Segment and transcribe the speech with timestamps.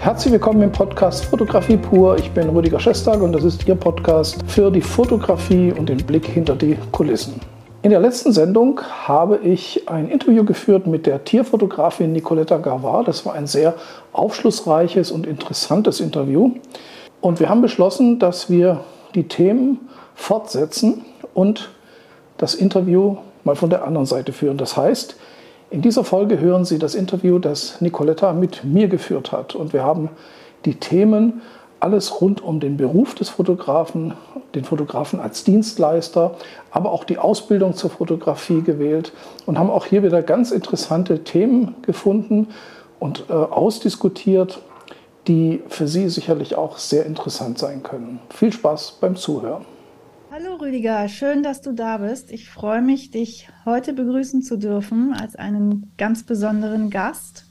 [0.00, 2.16] Herzlich willkommen im Podcast Fotografie pur.
[2.16, 6.24] Ich bin Rüdiger Schestag und das ist Ihr Podcast für die Fotografie und den Blick
[6.24, 7.38] hinter die Kulissen.
[7.82, 13.08] In der letzten Sendung habe ich ein Interview geführt mit der Tierfotografin Nicoletta Gavard.
[13.08, 13.74] Das war ein sehr
[14.14, 16.52] aufschlussreiches und interessantes Interview.
[17.20, 18.80] Und wir haben beschlossen, dass wir
[19.14, 19.80] die Themen
[20.14, 21.68] fortsetzen und
[22.38, 24.56] das Interview mal von der anderen Seite führen.
[24.56, 25.16] Das heißt,
[25.70, 29.54] in dieser Folge hören Sie das Interview, das Nicoletta mit mir geführt hat.
[29.54, 30.10] Und wir haben
[30.64, 31.42] die Themen
[31.78, 34.12] alles rund um den Beruf des Fotografen,
[34.54, 36.34] den Fotografen als Dienstleister,
[36.70, 39.12] aber auch die Ausbildung zur Fotografie gewählt
[39.46, 42.48] und haben auch hier wieder ganz interessante Themen gefunden
[42.98, 44.60] und äh, ausdiskutiert,
[45.26, 48.20] die für Sie sicherlich auch sehr interessant sein können.
[48.30, 49.64] Viel Spaß beim Zuhören.
[50.32, 52.30] Hallo Rüdiger, schön, dass du da bist.
[52.30, 57.46] Ich freue mich, dich heute begrüßen zu dürfen als einen ganz besonderen Gast.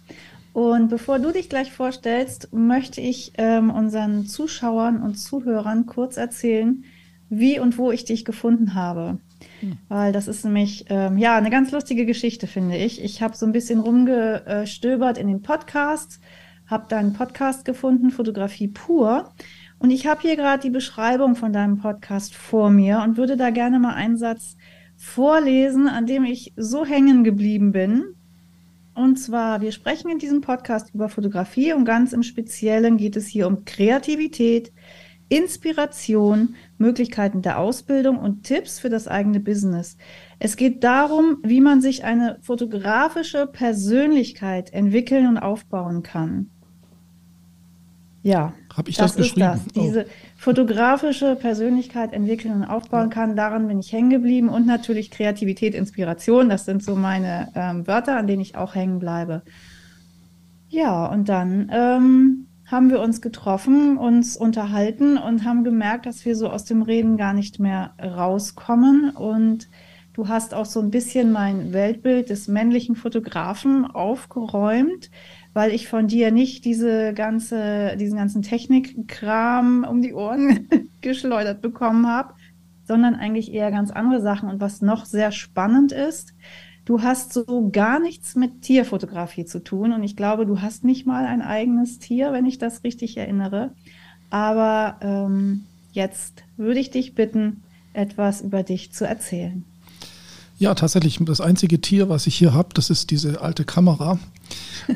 [0.53, 6.85] Und bevor du dich gleich vorstellst, möchte ich ähm, unseren Zuschauern und Zuhörern kurz erzählen,
[7.29, 9.17] wie und wo ich dich gefunden habe.
[9.59, 9.77] Hm.
[9.89, 13.03] Weil das ist nämlich ähm, ja eine ganz lustige Geschichte, finde ich.
[13.03, 16.21] Ich habe so ein bisschen rumgestöbert in den Podcasts,
[16.65, 19.33] habe da einen Podcast gefunden, Fotografie pur.
[19.79, 23.49] Und ich habe hier gerade die Beschreibung von deinem Podcast vor mir und würde da
[23.49, 24.57] gerne mal einen Satz
[24.97, 28.03] vorlesen, an dem ich so hängen geblieben bin.
[28.93, 33.27] Und zwar, wir sprechen in diesem Podcast über Fotografie und ganz im Speziellen geht es
[33.27, 34.73] hier um Kreativität,
[35.29, 39.95] Inspiration, Möglichkeiten der Ausbildung und Tipps für das eigene Business.
[40.39, 46.49] Es geht darum, wie man sich eine fotografische Persönlichkeit entwickeln und aufbauen kann.
[48.29, 49.53] Ja, habe ich das, das geschrieben?
[49.55, 49.83] Ist das.
[49.83, 50.09] Diese oh.
[50.37, 56.47] fotografische Persönlichkeit entwickeln und aufbauen kann, daran bin ich hängen geblieben und natürlich Kreativität, Inspiration,
[56.47, 59.41] das sind so meine ähm, Wörter, an denen ich auch hängen bleibe.
[60.69, 66.35] Ja, und dann ähm, haben wir uns getroffen, uns unterhalten und haben gemerkt, dass wir
[66.35, 69.67] so aus dem Reden gar nicht mehr rauskommen und
[70.19, 75.09] Du hast auch so ein bisschen mein Weltbild des männlichen Fotografen aufgeräumt
[75.53, 80.67] weil ich von dir nicht diese ganze, diesen ganzen Technikkram um die Ohren
[81.01, 82.33] geschleudert bekommen habe,
[82.87, 84.49] sondern eigentlich eher ganz andere Sachen.
[84.49, 86.33] Und was noch sehr spannend ist,
[86.85, 89.93] du hast so gar nichts mit Tierfotografie zu tun.
[89.93, 93.73] Und ich glaube, du hast nicht mal ein eigenes Tier, wenn ich das richtig erinnere.
[94.29, 99.65] Aber ähm, jetzt würde ich dich bitten, etwas über dich zu erzählen.
[100.57, 101.17] Ja, tatsächlich.
[101.21, 104.19] Das einzige Tier, was ich hier habe, das ist diese alte Kamera.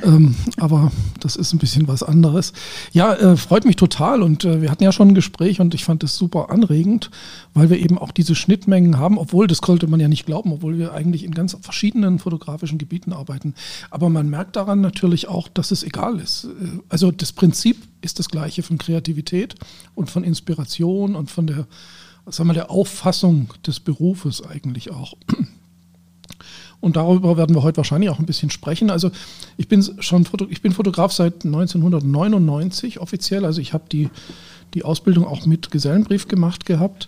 [0.04, 2.54] Ähm, aber das ist ein bisschen was anderes.
[2.92, 4.22] Ja, äh, freut mich total.
[4.22, 7.12] Und äh, wir hatten ja schon ein Gespräch und ich fand das super anregend,
[7.54, 10.78] weil wir eben auch diese Schnittmengen haben, obwohl, das konnte man ja nicht glauben, obwohl
[10.78, 13.54] wir eigentlich in ganz verschiedenen fotografischen Gebieten arbeiten.
[13.90, 16.46] Aber man merkt daran natürlich auch, dass es egal ist.
[16.46, 19.56] Äh, also das Prinzip ist das gleiche von Kreativität
[19.96, 21.68] und von Inspiration und von der
[22.28, 25.14] sagen wir, der Auffassung des Berufes eigentlich auch.
[26.84, 28.90] Und darüber werden wir heute wahrscheinlich auch ein bisschen sprechen.
[28.90, 29.10] Also
[29.56, 33.46] ich bin schon ich bin Fotograf seit 1999 offiziell.
[33.46, 34.10] Also ich habe die,
[34.74, 37.08] die Ausbildung auch mit Gesellenbrief gemacht gehabt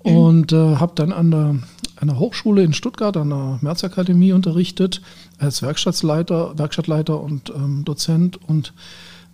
[0.00, 1.56] und äh, habe dann an der,
[1.96, 5.00] einer Hochschule in Stuttgart, an der Märzakademie unterrichtet,
[5.38, 8.74] als Werkstattleiter, Werkstattleiter und ähm, Dozent und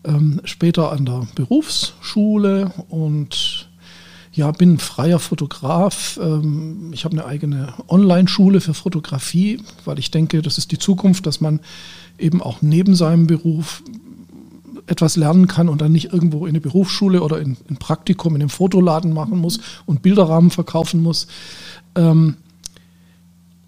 [0.04, 3.69] ähm, später an der Berufsschule und
[4.32, 6.19] ja, bin freier Fotograf.
[6.20, 11.26] Ähm, ich habe eine eigene Online-Schule für Fotografie, weil ich denke, das ist die Zukunft,
[11.26, 11.60] dass man
[12.19, 13.82] eben auch neben seinem Beruf
[14.87, 18.43] etwas lernen kann und dann nicht irgendwo in eine Berufsschule oder in ein Praktikum in
[18.43, 21.26] einem Fotoladen machen muss und Bilderrahmen verkaufen muss.
[21.94, 22.37] Ähm,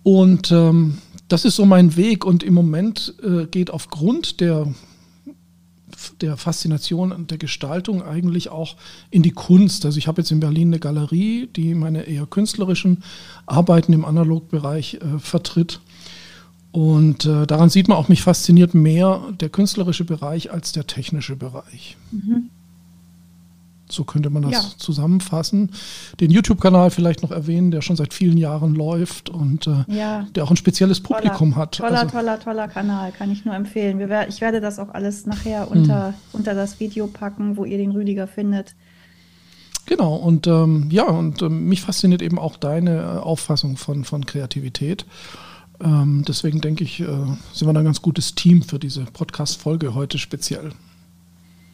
[0.03, 0.99] und ähm,
[1.29, 4.67] das ist so mein Weg und im Moment äh, geht aufgrund der
[6.21, 8.77] der Faszination und der Gestaltung eigentlich auch
[9.11, 9.85] in die Kunst.
[9.85, 13.03] Also ich habe jetzt in Berlin eine Galerie, die meine eher künstlerischen
[13.47, 15.81] Arbeiten im Analogbereich äh, vertritt.
[16.73, 21.37] Und äh, daran sieht man auch, mich fasziniert mehr der künstlerische Bereich als der technische
[21.37, 21.97] Bereich.
[22.11, 22.51] Mhm.
[23.91, 24.79] So könnte man das ja.
[24.79, 25.71] zusammenfassen.
[26.19, 30.27] Den YouTube-Kanal vielleicht noch erwähnen, der schon seit vielen Jahren läuft und äh, ja.
[30.35, 31.77] der auch ein spezielles Publikum toller, hat.
[31.77, 33.99] Toller, also, toller, toller Kanal, kann ich nur empfehlen.
[33.99, 36.15] Wir, ich werde das auch alles nachher unter, hm.
[36.33, 38.75] unter das Video packen, wo ihr den Rüdiger findet.
[39.87, 44.25] Genau, und ähm, ja, und ähm, mich fasziniert eben auch deine äh, Auffassung von, von
[44.25, 45.05] Kreativität.
[45.83, 47.07] Ähm, deswegen denke ich, äh,
[47.53, 50.73] sind wir ein ganz gutes Team für diese Podcast-Folge heute speziell.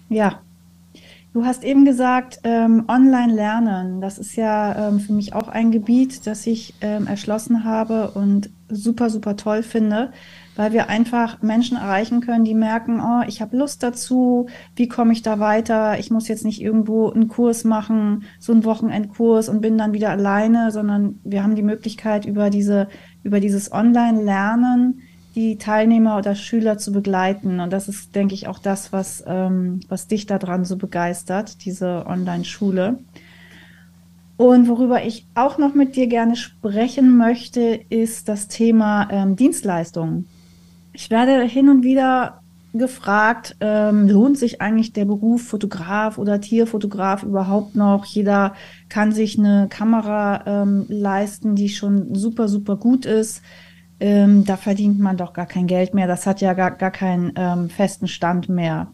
[0.09, 0.41] Ja,
[1.33, 4.01] Du hast eben gesagt, ähm, Online-Lernen.
[4.01, 8.51] Das ist ja ähm, für mich auch ein Gebiet, das ich ähm, erschlossen habe und
[8.69, 10.13] super, super toll finde.
[10.57, 14.47] weil wir einfach Menschen erreichen können, die merken, oh, ich habe Lust dazu,
[14.77, 15.99] wie komme ich da weiter?
[15.99, 20.11] Ich muss jetzt nicht irgendwo einen Kurs machen, so einen Wochenendkurs und bin dann wieder
[20.11, 22.89] alleine, sondern wir haben die Möglichkeit über diese
[23.23, 25.01] über dieses Online-Lernen
[25.35, 27.61] die Teilnehmer oder Schüler zu begleiten.
[27.61, 32.05] Und das ist, denke ich, auch das, was, ähm, was dich daran so begeistert, diese
[32.07, 32.99] Online-Schule.
[34.37, 40.27] Und worüber ich auch noch mit dir gerne sprechen möchte, ist das Thema ähm, Dienstleistungen.
[40.93, 42.41] Ich werde hin und wieder
[42.73, 48.05] gefragt, ähm, lohnt sich eigentlich der Beruf Fotograf oder Tierfotograf überhaupt noch?
[48.05, 48.55] Jeder
[48.89, 53.43] kann sich eine Kamera ähm, leisten, die schon super, super gut ist
[54.01, 57.33] ähm, da verdient man doch gar kein Geld mehr, das hat ja gar, gar keinen
[57.37, 58.89] ähm, festen Stand mehr.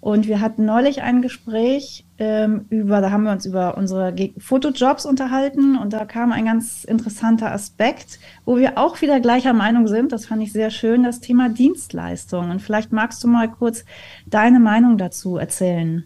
[0.00, 5.04] Und wir hatten neulich ein Gespräch ähm, über, da haben wir uns über unsere Fotojobs
[5.04, 10.12] unterhalten und da kam ein ganz interessanter Aspekt, wo wir auch wieder gleicher Meinung sind.
[10.12, 12.50] Das fand ich sehr schön, das Thema Dienstleistung.
[12.50, 13.84] Und vielleicht magst du mal kurz
[14.26, 16.04] deine Meinung dazu erzählen.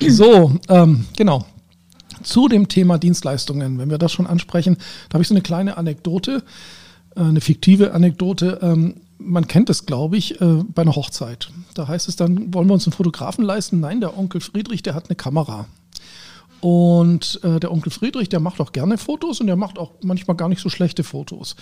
[0.00, 1.44] So, ähm, genau.
[2.22, 4.76] Zu dem Thema Dienstleistungen, wenn wir das schon ansprechen,
[5.08, 6.42] da habe ich so eine kleine Anekdote.
[7.18, 8.60] Äh, eine fiktive Anekdote.
[8.62, 11.50] Ähm, man kennt es, glaube ich, äh, bei einer Hochzeit.
[11.74, 13.80] Da heißt es dann, wollen wir uns einen Fotografen leisten?
[13.80, 15.66] Nein, der Onkel Friedrich, der hat eine Kamera.
[16.60, 20.36] Und äh, der Onkel Friedrich, der macht auch gerne Fotos und der macht auch manchmal
[20.36, 21.56] gar nicht so schlechte Fotos.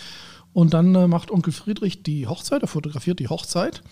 [0.52, 3.82] Und dann macht Onkel Friedrich die Hochzeit, er fotografiert die Hochzeit.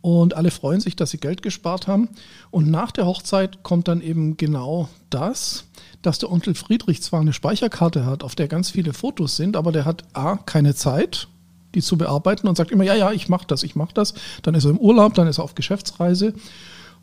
[0.00, 2.08] Und alle freuen sich, dass sie Geld gespart haben.
[2.50, 5.66] Und nach der Hochzeit kommt dann eben genau das,
[6.02, 9.72] dass der Onkel Friedrich zwar eine Speicherkarte hat, auf der ganz viele Fotos sind, aber
[9.72, 11.28] der hat A, keine Zeit,
[11.74, 14.14] die zu bearbeiten und sagt immer, ja, ja, ich mache das, ich mache das.
[14.42, 16.34] Dann ist er im Urlaub, dann ist er auf Geschäftsreise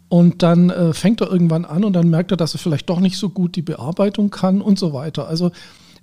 [0.09, 2.99] und dann äh, fängt er irgendwann an und dann merkt er, dass er vielleicht doch
[2.99, 5.27] nicht so gut die Bearbeitung kann und so weiter.
[5.27, 5.51] Also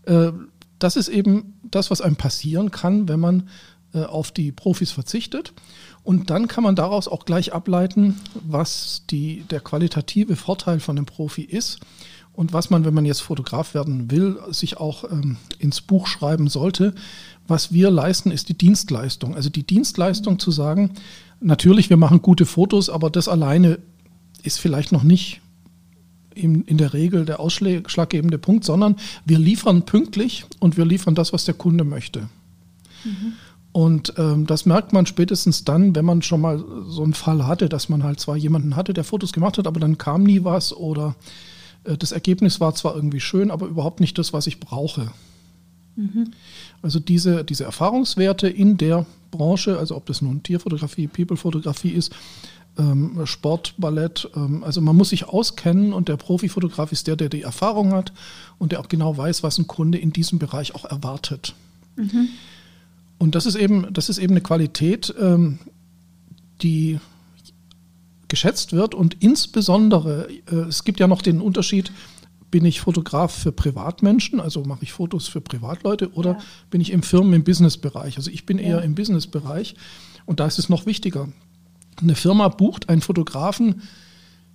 [0.04, 0.30] äh,
[0.78, 3.48] das ist eben das, was einem passieren kann, wenn man
[3.92, 5.52] äh, auf die Profis verzichtet.
[6.02, 11.06] Und dann kann man daraus auch gleich ableiten, was die, der qualitative Vorteil von einem
[11.06, 11.80] Profi ist
[12.34, 16.48] und was man, wenn man jetzt Fotograf werden will, sich auch ähm, ins Buch schreiben
[16.48, 16.94] sollte.
[17.46, 19.36] Was wir leisten, ist die Dienstleistung.
[19.36, 20.90] Also die Dienstleistung zu sagen,
[21.40, 23.78] natürlich, wir machen gute Fotos, aber das alleine
[24.42, 25.40] ist vielleicht noch nicht
[26.34, 31.32] in, in der Regel der ausschlaggebende Punkt, sondern wir liefern pünktlich und wir liefern das,
[31.32, 32.28] was der Kunde möchte.
[33.04, 33.34] Mhm.
[33.70, 37.68] Und ähm, das merkt man spätestens dann, wenn man schon mal so einen Fall hatte,
[37.68, 40.76] dass man halt zwar jemanden hatte, der Fotos gemacht hat, aber dann kam nie was
[40.76, 41.14] oder
[41.84, 45.12] das Ergebnis war zwar irgendwie schön, aber überhaupt nicht das, was ich brauche.
[45.96, 46.32] Mhm.
[46.82, 52.12] Also diese, diese Erfahrungswerte in der Branche, also ob das nun Tierfotografie, People-Fotografie ist,
[52.76, 57.28] ähm, Sport, Ballett, ähm, also man muss sich auskennen und der Profifotograf ist der, der
[57.28, 58.12] die Erfahrung hat
[58.58, 61.54] und der auch genau weiß, was ein Kunde in diesem Bereich auch erwartet.
[61.96, 62.28] Mhm.
[63.18, 65.58] Und das ist eben, das ist eben eine Qualität, ähm,
[66.62, 66.98] die
[68.34, 71.92] geschätzt wird und insbesondere, äh, es gibt ja noch den Unterschied,
[72.50, 76.38] bin ich Fotograf für Privatmenschen, also mache ich Fotos für Privatleute oder ja.
[76.68, 78.16] bin ich im Firmen- im Businessbereich?
[78.16, 78.64] Also ich bin ja.
[78.64, 79.76] eher im Businessbereich
[80.26, 81.28] und da ist es noch wichtiger.
[82.02, 83.82] Eine Firma bucht einen Fotografen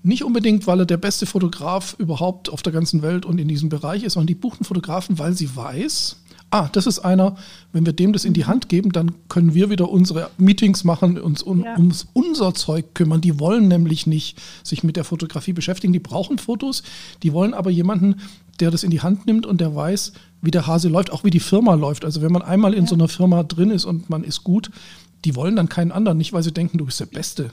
[0.04, 3.70] nicht unbedingt, weil er der beste Fotograf überhaupt auf der ganzen Welt und in diesem
[3.70, 6.18] Bereich ist, sondern die buchen Fotografen, weil sie weiß,
[6.52, 7.36] ah, das ist einer,
[7.72, 11.20] wenn wir dem das in die Hand geben, dann können wir wieder unsere Meetings machen,
[11.20, 11.76] uns um, ja.
[11.76, 13.22] ums unser Zeug kümmern.
[13.22, 16.84] Die wollen nämlich nicht sich mit der Fotografie beschäftigen, die brauchen Fotos,
[17.24, 18.16] die wollen aber jemanden,
[18.60, 21.30] der das in die Hand nimmt und der weiß, wie der Hase läuft, auch wie
[21.30, 22.04] die Firma läuft.
[22.04, 22.90] Also wenn man einmal in ja.
[22.90, 24.72] so einer Firma drin ist und man ist gut,
[25.26, 27.52] die wollen dann keinen anderen, nicht weil sie denken, du bist der Beste.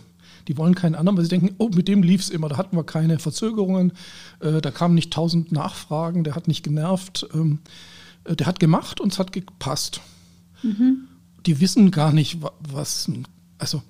[0.48, 2.76] Die wollen keinen anderen, weil sie denken, oh, mit dem lief es immer, da hatten
[2.76, 3.92] wir keine Verzögerungen,
[4.38, 7.26] äh, da kamen nicht tausend Nachfragen, der hat nicht genervt.
[7.34, 7.95] Ähm, äh,
[8.34, 10.00] der hat gemacht und es hat gepasst.
[10.62, 11.08] Mhm.
[11.46, 13.10] Die wissen gar nicht, was,
[13.58, 13.82] also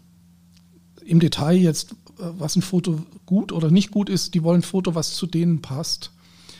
[1.04, 4.34] im Detail jetzt, äh, was ein Foto gut oder nicht gut ist.
[4.34, 6.10] Die wollen ein Foto, was zu denen passt.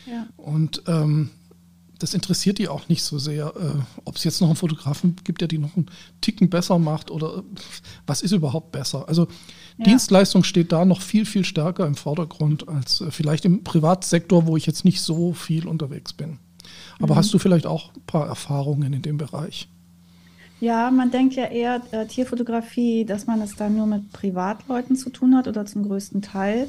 [0.09, 0.27] Ja.
[0.37, 1.29] Und ähm,
[1.99, 5.41] das interessiert die auch nicht so sehr, äh, ob es jetzt noch einen Fotografen gibt,
[5.41, 5.87] der die noch einen
[6.21, 7.41] Ticken besser macht oder äh,
[8.05, 9.07] was ist überhaupt besser.
[9.07, 9.27] Also
[9.77, 9.85] ja.
[9.85, 14.57] Dienstleistung steht da noch viel, viel stärker im Vordergrund als äh, vielleicht im Privatsektor, wo
[14.57, 16.39] ich jetzt nicht so viel unterwegs bin.
[16.99, 17.17] Aber mhm.
[17.17, 19.69] hast du vielleicht auch ein paar Erfahrungen in dem Bereich?
[20.59, 25.11] Ja, man denkt ja eher äh, Tierfotografie, dass man es dann nur mit Privatleuten zu
[25.11, 26.67] tun hat oder zum größten Teil.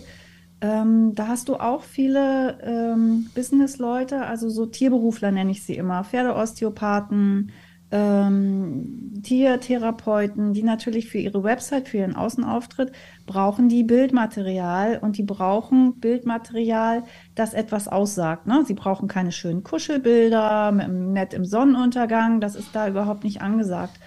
[0.61, 6.05] Ähm, da hast du auch viele ähm, Businessleute, also so Tierberufler nenne ich sie immer,
[6.05, 7.53] Pferdeosteopathen,
[7.91, 12.93] ähm, Tiertherapeuten, die natürlich für ihre Website, für ihren Außenauftritt,
[13.27, 17.05] brauchen die Bildmaterial und die brauchen Bildmaterial,
[17.35, 18.47] das etwas aussagt.
[18.47, 18.65] Ne?
[18.67, 23.99] Sie brauchen keine schönen Kuschelbilder, nett im Sonnenuntergang, das ist da überhaupt nicht angesagt.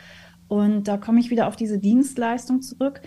[0.48, 3.02] Und da komme ich wieder auf diese Dienstleistung zurück.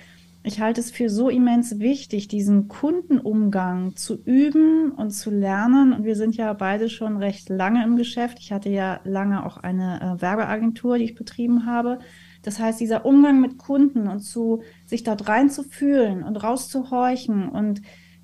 [0.47, 5.95] Ich halte es für so immens wichtig, diesen Kundenumgang zu üben und zu lernen.
[5.95, 8.39] Und wir sind ja beide schon recht lange im Geschäft.
[8.41, 11.99] Ich hatte ja lange auch eine äh, Werbeagentur, die ich betrieben habe.
[12.43, 17.81] Das heißt, dieser Umgang mit Kunden und zu sich dort reinzufühlen und rauszuhorchen und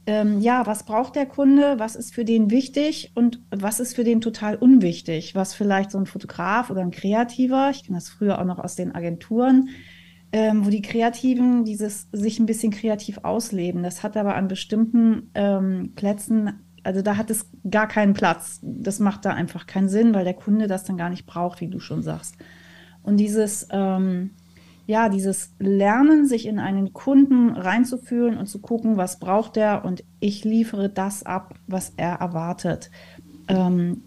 [0.07, 4.05] ähm, ja, was braucht der Kunde, was ist für den wichtig und was ist für
[4.05, 8.39] den total unwichtig, was vielleicht so ein Fotograf oder ein Kreativer, ich kenne das früher
[8.39, 9.69] auch noch aus den Agenturen,
[10.33, 13.83] ähm, wo die Kreativen dieses sich ein bisschen kreativ ausleben.
[13.83, 18.61] Das hat aber an bestimmten ähm, Plätzen, also da hat es gar keinen Platz.
[18.63, 21.69] Das macht da einfach keinen Sinn, weil der Kunde das dann gar nicht braucht, wie
[21.69, 22.37] du schon sagst.
[23.03, 24.31] Und dieses, ähm,
[24.87, 30.05] ja, dieses Lernen, sich in einen Kunden reinzufühlen und zu gucken, was braucht er und
[30.21, 32.91] ich liefere das ab, was er erwartet.
[33.49, 34.03] Ähm,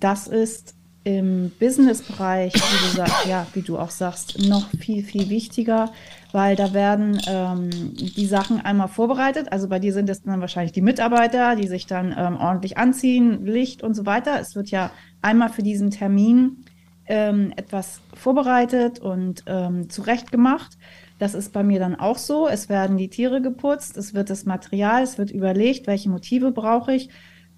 [0.00, 0.75] das ist
[1.06, 5.92] im Business-Bereich, wie, du ja, wie du auch sagst, noch viel, viel wichtiger,
[6.32, 9.52] weil da werden ähm, die Sachen einmal vorbereitet.
[9.52, 13.46] Also bei dir sind es dann wahrscheinlich die Mitarbeiter, die sich dann ähm, ordentlich anziehen,
[13.46, 14.40] Licht und so weiter.
[14.40, 14.90] Es wird ja
[15.22, 16.64] einmal für diesen Termin
[17.06, 20.76] ähm, etwas vorbereitet und ähm, zurechtgemacht.
[21.20, 22.48] Das ist bei mir dann auch so.
[22.48, 26.94] Es werden die Tiere geputzt, es wird das Material, es wird überlegt, welche Motive brauche
[26.94, 27.10] ich.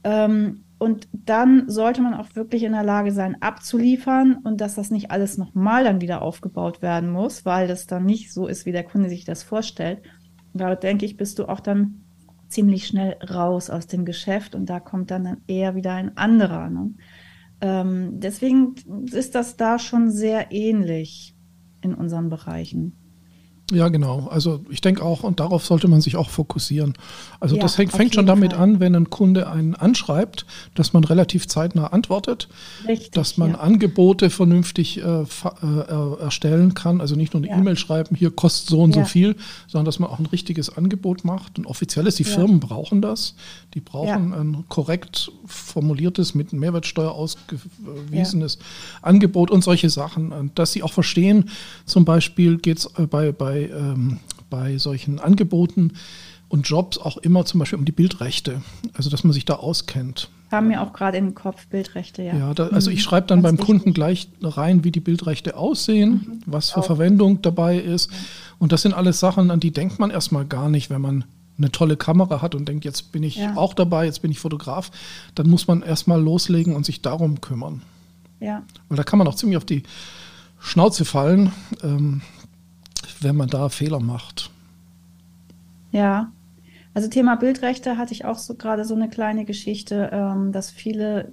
[0.05, 4.91] Ähm, und dann sollte man auch wirklich in der Lage sein, abzuliefern und dass das
[4.91, 8.73] nicht alles nochmal dann wieder aufgebaut werden muss, weil das dann nicht so ist, wie
[8.73, 10.03] der Kunde sich das vorstellt.
[10.55, 12.05] Da denke ich, bist du auch dann
[12.49, 16.71] ziemlich schnell raus aus dem Geschäft und da kommt dann, dann eher wieder ein anderer.
[16.71, 16.95] Ne?
[17.61, 18.75] Ähm, deswegen
[19.13, 21.35] ist das da schon sehr ähnlich
[21.81, 22.98] in unseren Bereichen.
[23.71, 24.29] Ja, genau.
[24.31, 26.95] Also ich denke auch, und darauf sollte man sich auch fokussieren.
[27.39, 28.63] Also ja, das fängt, fängt schon damit Fall.
[28.63, 32.49] an, wenn ein Kunde einen anschreibt, dass man relativ zeitnah antwortet,
[32.87, 33.59] Richtig, dass man ja.
[33.59, 37.03] Angebote vernünftig äh, äh, erstellen kann.
[37.03, 37.59] Also nicht nur eine ja.
[37.59, 41.27] E-Mail schreiben, hier kostet so und so viel, sondern dass man auch ein richtiges Angebot
[41.27, 41.59] macht.
[41.59, 43.35] Und offiziell ist, die Firmen brauchen das.
[43.75, 48.59] Die brauchen ein korrekt formuliertes, mit Mehrwertsteuer ausgewiesenes
[49.03, 50.33] Angebot und solche Sachen.
[50.33, 51.51] Und dass sie auch verstehen,
[51.85, 54.19] zum Beispiel geht es äh, bei, bei bei, ähm,
[54.51, 55.93] bei solchen Angeboten
[56.49, 58.63] und Jobs auch immer zum Beispiel um die Bildrechte.
[58.95, 60.31] Also dass man sich da auskennt.
[60.51, 62.35] Haben wir auch gerade in den Kopf Bildrechte, ja.
[62.35, 63.67] Ja, da, also ich schreibe dann Ganz beim.
[63.67, 66.41] Kunden gleich rein, wie die Bildrechte aussehen, mhm.
[66.47, 66.87] was für auch.
[66.87, 68.11] Verwendung dabei ist.
[68.59, 71.25] Und das sind alles Sachen, an die denkt man erstmal gar nicht, wenn man
[71.59, 73.57] eine tolle Kamera hat und denkt, jetzt bin ich ja.
[73.57, 74.91] auch dabei, jetzt bin ich Fotograf.
[75.35, 77.83] Dann muss man erstmal loslegen und sich darum kümmern.
[78.41, 78.63] Ja.
[78.89, 79.83] Weil da kann man auch ziemlich auf die
[80.61, 81.53] Schnauze fallen.
[81.83, 82.23] Ähm,
[83.23, 84.51] wenn man da Fehler macht.
[85.91, 86.33] Ja,
[86.95, 91.31] also Thema Bildrechte hatte ich auch so gerade so eine kleine Geschichte, ähm, dass viele,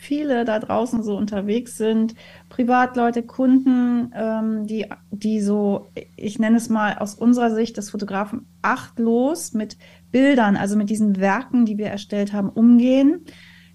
[0.00, 2.14] viele da draußen so unterwegs sind,
[2.48, 8.46] Privatleute, Kunden, ähm, die, die so, ich nenne es mal aus unserer Sicht des Fotografen
[8.62, 9.76] achtlos mit
[10.12, 13.20] Bildern, also mit diesen Werken, die wir erstellt haben, umgehen.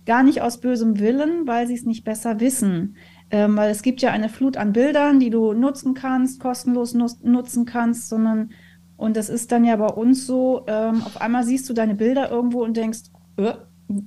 [0.07, 2.95] Gar nicht aus bösem Willen, weil sie es nicht besser wissen.
[3.31, 7.21] Ähm, weil es gibt ja eine Flut an Bildern, die du nutzen kannst, kostenlos nutz
[7.23, 8.51] nutzen kannst, sondern
[9.01, 12.29] und das ist dann ja bei uns so, ähm, auf einmal siehst du deine Bilder
[12.29, 12.99] irgendwo und denkst,
[13.37, 13.53] äh,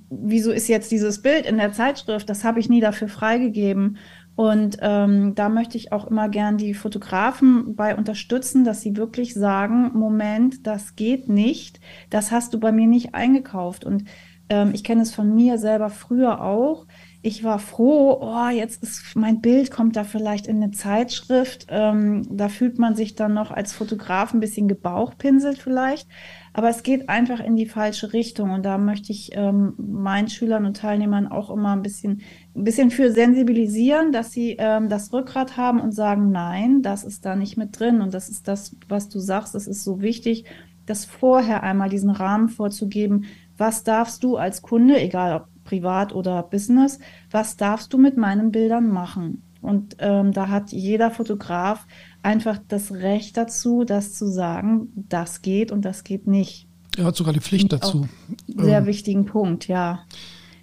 [0.08, 2.30] wieso ist jetzt dieses Bild in der Zeitschrift?
[2.30, 3.96] Das habe ich nie dafür freigegeben.
[4.36, 9.34] Und ähm, da möchte ich auch immer gern die Fotografen bei unterstützen, dass sie wirklich
[9.34, 13.84] sagen, Moment, das geht nicht, das hast du bei mir nicht eingekauft.
[13.84, 14.04] Und
[14.48, 16.86] ähm, ich kenne es von mir selber früher auch
[17.24, 21.66] ich war froh, oh, jetzt ist mein Bild, kommt da vielleicht in eine Zeitschrift.
[21.70, 26.06] Ähm, da fühlt man sich dann noch als Fotograf ein bisschen gebauchpinselt vielleicht.
[26.52, 28.50] Aber es geht einfach in die falsche Richtung.
[28.50, 32.20] Und da möchte ich ähm, meinen Schülern und Teilnehmern auch immer ein bisschen,
[32.54, 37.24] ein bisschen für sensibilisieren, dass sie ähm, das Rückgrat haben und sagen, nein, das ist
[37.24, 38.02] da nicht mit drin.
[38.02, 40.44] Und das ist das, was du sagst, das ist so wichtig,
[40.84, 43.24] das vorher einmal diesen Rahmen vorzugeben.
[43.56, 46.98] Was darfst du als Kunde, egal ob privat oder Business,
[47.30, 49.42] was darfst du mit meinen Bildern machen?
[49.60, 51.86] Und ähm, da hat jeder Fotograf
[52.22, 56.68] einfach das Recht dazu, das zu sagen, das geht und das geht nicht.
[56.98, 58.06] Er hat sogar die Pflicht dazu.
[58.46, 58.86] Sehr ähm.
[58.86, 60.04] wichtigen Punkt, ja.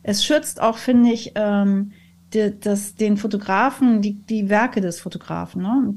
[0.03, 1.91] Es schützt auch, finde ich, ähm,
[2.34, 5.63] die, das, den Fotografen, die, die Werke des Fotografen.
[5.63, 5.96] Ne?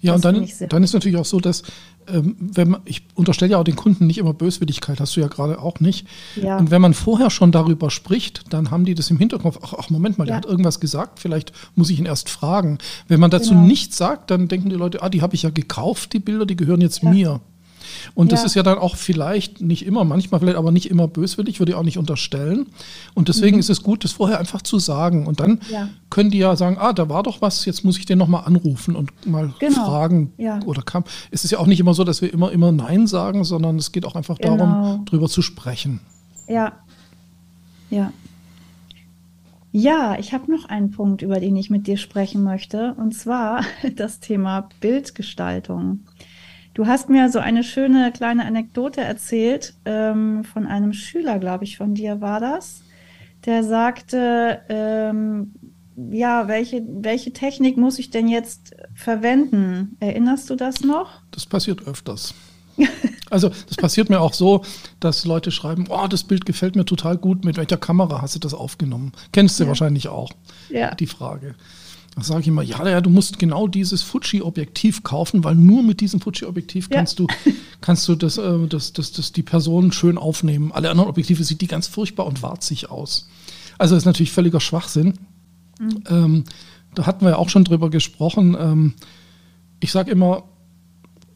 [0.00, 1.62] Ja, und dann, dann ist natürlich auch so, dass
[2.06, 5.58] wenn man, ich unterstelle ja auch den Kunden nicht immer Böswilligkeit, hast du ja gerade
[5.60, 6.06] auch nicht.
[6.36, 6.58] Ja.
[6.58, 9.90] Und wenn man vorher schon darüber spricht, dann haben die das im Hinterkopf, ach, ach
[9.90, 10.28] Moment mal, ja.
[10.28, 12.78] der hat irgendwas gesagt, vielleicht muss ich ihn erst fragen.
[13.08, 13.62] Wenn man dazu genau.
[13.64, 16.56] nichts sagt, dann denken die Leute, ah, die habe ich ja gekauft, die Bilder, die
[16.56, 17.10] gehören jetzt ja.
[17.10, 17.40] mir.
[18.14, 18.36] Und ja.
[18.36, 21.72] das ist ja dann auch vielleicht nicht immer, manchmal vielleicht aber nicht immer böswillig, würde
[21.72, 22.66] ich auch nicht unterstellen.
[23.14, 23.60] Und deswegen mhm.
[23.60, 25.26] ist es gut, das vorher einfach zu sagen.
[25.26, 25.88] Und dann ja.
[26.10, 28.96] können die ja sagen, ah, da war doch was, jetzt muss ich den nochmal anrufen
[28.96, 29.84] und mal genau.
[29.84, 30.32] fragen.
[30.38, 30.60] Ja.
[30.64, 31.04] Oder kam.
[31.30, 33.92] Es ist ja auch nicht immer so, dass wir immer, immer Nein sagen, sondern es
[33.92, 34.56] geht auch einfach genau.
[34.56, 36.00] darum, drüber zu sprechen.
[36.48, 36.72] Ja.
[37.90, 38.12] Ja.
[39.76, 43.64] Ja, ich habe noch einen Punkt, über den ich mit dir sprechen möchte, und zwar
[43.96, 45.98] das Thema Bildgestaltung.
[46.74, 51.76] Du hast mir so eine schöne kleine Anekdote erzählt ähm, von einem Schüler, glaube ich,
[51.76, 52.82] von dir war das,
[53.46, 55.54] der sagte, ähm,
[56.10, 59.96] ja, welche, welche Technik muss ich denn jetzt verwenden?
[60.00, 61.22] Erinnerst du das noch?
[61.30, 62.34] Das passiert öfters.
[63.30, 64.62] Also das passiert mir auch so,
[65.00, 68.38] dass Leute schreiben, oh, das Bild gefällt mir total gut, mit welcher Kamera hast du
[68.38, 69.10] das aufgenommen?
[69.32, 69.68] Kennst du ja.
[69.68, 70.30] wahrscheinlich auch,
[70.68, 70.94] ja.
[70.94, 71.56] die Frage.
[72.16, 76.00] Da sage ich immer, ja, ja, du musst genau dieses Fuji-Objektiv kaufen, weil nur mit
[76.00, 76.98] diesem Fuji-Objektiv ja.
[76.98, 77.26] kannst du,
[77.80, 80.70] kannst du das, äh, das, das, das, die Person schön aufnehmen.
[80.72, 83.28] Alle anderen Objektive sieht die ganz furchtbar und warzig aus.
[83.78, 85.14] Also das ist natürlich völliger Schwachsinn.
[85.80, 86.04] Mhm.
[86.08, 86.44] Ähm,
[86.94, 88.56] da hatten wir ja auch schon drüber gesprochen.
[88.58, 88.94] Ähm,
[89.80, 90.44] ich sage immer,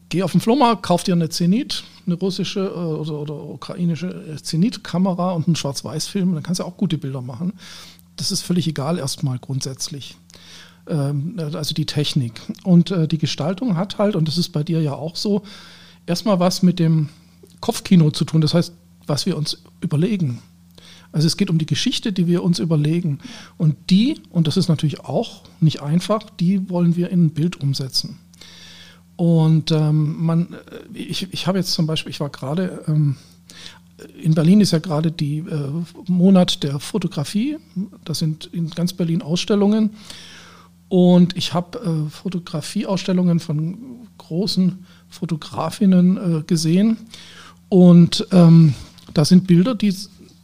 [0.07, 5.31] geh auf den Flohmarkt, kauf dir eine Zenit, eine russische äh, oder, oder ukrainische Zenit-Kamera
[5.31, 7.53] und einen Schwarz-Weiß-Film, dann kannst du auch gute Bilder machen.
[8.15, 10.17] Das ist völlig egal erstmal grundsätzlich.
[10.89, 12.41] Ähm, also die Technik.
[12.63, 15.43] Und äh, die Gestaltung hat halt, und das ist bei dir ja auch so,
[16.05, 17.09] erstmal was mit dem
[17.61, 18.41] Kopfkino zu tun.
[18.41, 18.73] Das heißt,
[19.05, 20.39] was wir uns überlegen.
[21.11, 23.19] Also es geht um die Geschichte, die wir uns überlegen.
[23.57, 27.59] Und die, und das ist natürlich auch nicht einfach, die wollen wir in ein Bild
[27.61, 28.19] umsetzen.
[29.15, 33.17] Und ähm, man, äh, ich, ich habe jetzt zum Beispiel, ich war gerade, ähm,
[34.21, 35.71] in Berlin ist ja gerade die äh,
[36.07, 37.57] Monat der Fotografie.
[38.05, 39.91] Das sind in ganz Berlin Ausstellungen.
[40.89, 43.77] Und ich habe äh, Fotografieausstellungen von
[44.17, 46.97] großen Fotografinnen äh, gesehen.
[47.69, 48.73] Und ähm,
[49.13, 49.93] da sind Bilder, die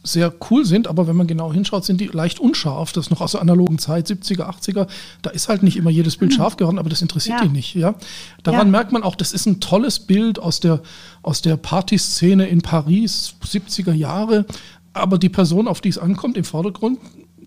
[0.06, 2.92] sehr cool sind, aber wenn man genau hinschaut, sind die leicht unscharf.
[2.92, 4.86] Das ist noch aus der analogen Zeit, 70er, 80er.
[5.22, 6.36] Da ist halt nicht immer jedes Bild mhm.
[6.36, 7.46] scharf geworden, aber das interessiert ja.
[7.46, 7.74] die nicht.
[7.74, 7.96] Ja?
[8.44, 8.70] Daran ja.
[8.70, 10.80] merkt man auch, das ist ein tolles Bild aus der,
[11.22, 14.46] aus der Partyszene in Paris, 70er Jahre.
[14.92, 17.00] Aber die Person, auf die es ankommt, im Vordergrund,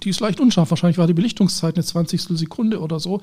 [0.04, 0.70] die ist leicht unscharf.
[0.70, 2.38] Wahrscheinlich war die Belichtungszeit eine 20.
[2.38, 3.22] Sekunde oder so.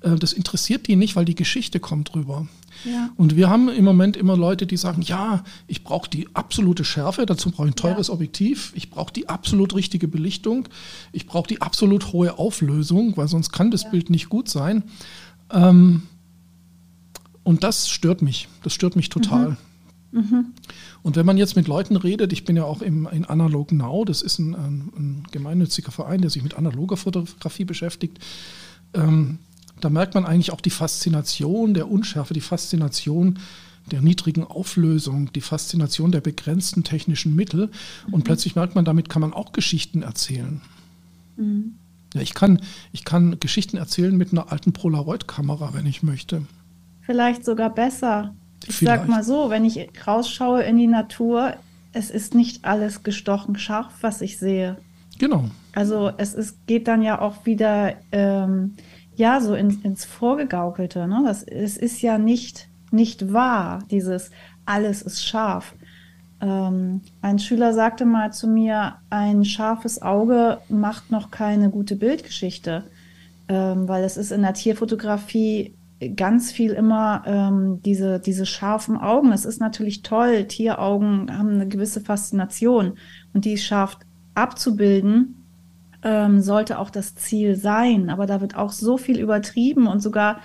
[0.00, 2.46] Äh, das interessiert die nicht, weil die Geschichte kommt drüber.
[2.84, 3.10] Ja.
[3.16, 7.26] Und wir haben im Moment immer Leute, die sagen, ja, ich brauche die absolute Schärfe,
[7.26, 8.14] dazu brauche ich ein teures ja.
[8.14, 10.68] Objektiv, ich brauche die absolut richtige Belichtung,
[11.12, 13.90] ich brauche die absolut hohe Auflösung, weil sonst kann das ja.
[13.90, 14.82] Bild nicht gut sein.
[15.50, 16.02] Ähm,
[17.44, 19.50] und das stört mich, das stört mich total.
[19.50, 19.56] Mhm.
[20.16, 20.46] Mhm.
[21.02, 24.04] Und wenn man jetzt mit Leuten redet, ich bin ja auch im, in Analog Now,
[24.04, 28.18] das ist ein, ein, ein gemeinnütziger Verein, der sich mit analoger Fotografie beschäftigt,
[28.94, 29.38] ähm,
[29.80, 33.38] da merkt man eigentlich auch die Faszination der Unschärfe, die Faszination
[33.90, 37.70] der niedrigen Auflösung, die Faszination der begrenzten technischen Mittel.
[38.10, 38.24] Und mhm.
[38.24, 40.62] plötzlich merkt man, damit kann man auch Geschichten erzählen.
[41.36, 41.74] Mhm.
[42.14, 42.60] Ja, ich, kann,
[42.92, 46.46] ich kann Geschichten erzählen mit einer alten Polaroid-Kamera, wenn ich möchte.
[47.02, 48.34] Vielleicht sogar besser.
[48.66, 49.00] Ich Vielleicht.
[49.00, 51.54] sag mal so, wenn ich rausschaue in die Natur,
[51.92, 54.76] es ist nicht alles gestochen scharf, was ich sehe.
[55.18, 55.44] Genau.
[55.74, 58.74] Also es ist, geht dann ja auch wieder ähm,
[59.16, 61.06] ja, so in, ins Vorgegaukelte.
[61.08, 61.22] Ne?
[61.24, 64.30] Das, es ist ja nicht, nicht wahr, dieses
[64.66, 65.74] alles ist scharf.
[66.40, 72.84] Ähm, ein Schüler sagte mal zu mir, ein scharfes Auge macht noch keine gute Bildgeschichte,
[73.48, 75.74] ähm, weil es ist in der Tierfotografie
[76.14, 79.32] ganz viel immer ähm, diese, diese scharfen Augen.
[79.32, 82.98] Es ist natürlich toll, Tieraugen haben eine gewisse Faszination
[83.32, 83.98] und die scharf
[84.34, 85.46] abzubilden,
[86.02, 88.10] ähm, sollte auch das Ziel sein.
[88.10, 90.40] Aber da wird auch so viel übertrieben und sogar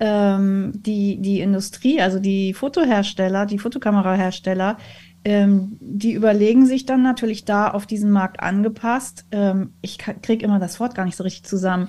[0.00, 4.78] ähm, die, die Industrie, also die Fotohersteller, die Fotokamerahersteller,
[5.24, 9.26] ähm, die überlegen sich dann natürlich da auf diesen Markt angepasst.
[9.30, 11.88] Ähm, ich kriege immer das Wort gar nicht so richtig zusammen.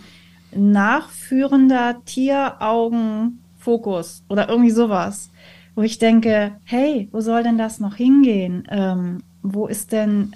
[0.58, 5.30] Nachführender Tieraugenfokus oder irgendwie sowas,
[5.76, 8.68] wo ich denke, hey, wo soll denn das noch hingehen?
[8.70, 10.34] Ähm, wo ist denn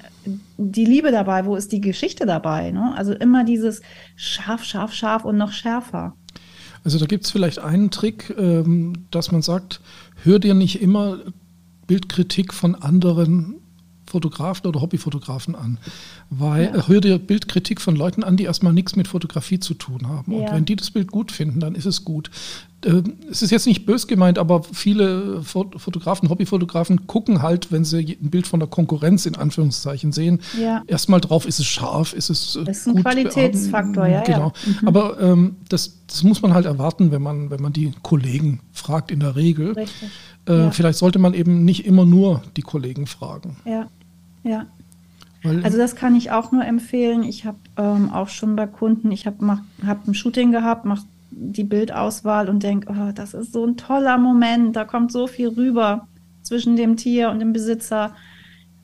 [0.58, 1.46] die Liebe dabei?
[1.46, 2.72] Wo ist die Geschichte dabei?
[2.72, 2.94] Ne?
[2.96, 3.82] Also immer dieses
[4.16, 6.16] scharf, scharf, scharf und noch schärfer.
[6.84, 9.82] Also da gibt es vielleicht einen Trick, ähm, dass man sagt,
[10.24, 11.20] hör dir nicht immer
[11.88, 13.61] Bildkritik von anderen
[14.12, 15.78] Fotografen oder Hobbyfotografen an.
[16.30, 16.88] Weil ja.
[16.88, 20.34] hör dir Bildkritik von Leuten an, die erstmal nichts mit Fotografie zu tun haben.
[20.34, 20.40] Ja.
[20.40, 22.30] Und wenn die das Bild gut finden, dann ist es gut.
[22.86, 28.18] äh, es ist jetzt nicht bös gemeint, aber viele Fotografen, Hobbyfotografen gucken halt, wenn sie
[28.22, 30.84] ein Bild von der Konkurrenz in Anführungszeichen sehen, ja.
[30.88, 32.58] erstmal drauf, ist es scharf, ist es.
[32.58, 34.22] Äh, das ist ein Qualitätsfaktor, ja.
[34.24, 34.52] Genau.
[34.66, 34.88] Mhm.
[34.88, 39.12] Aber ähm, das, das, muss man halt erwarten, wenn man, wenn man die Kollegen fragt,
[39.12, 39.74] in der Regel.
[39.74, 40.10] Richtig.
[40.48, 40.72] Äh, ja.
[40.72, 43.58] Vielleicht sollte man eben nicht immer nur die Kollegen fragen.
[43.66, 43.88] Ja,
[44.44, 44.66] ja.
[45.44, 47.24] Weil also das kann ich auch nur empfehlen.
[47.24, 51.64] Ich habe ähm, auch schon bei Kunden, ich habe hab ein Shooting gehabt, mache die
[51.64, 56.08] Bildauswahl und denke, oh, das ist so ein toller Moment, da kommt so viel rüber
[56.44, 58.14] zwischen dem Tier und dem Besitzer.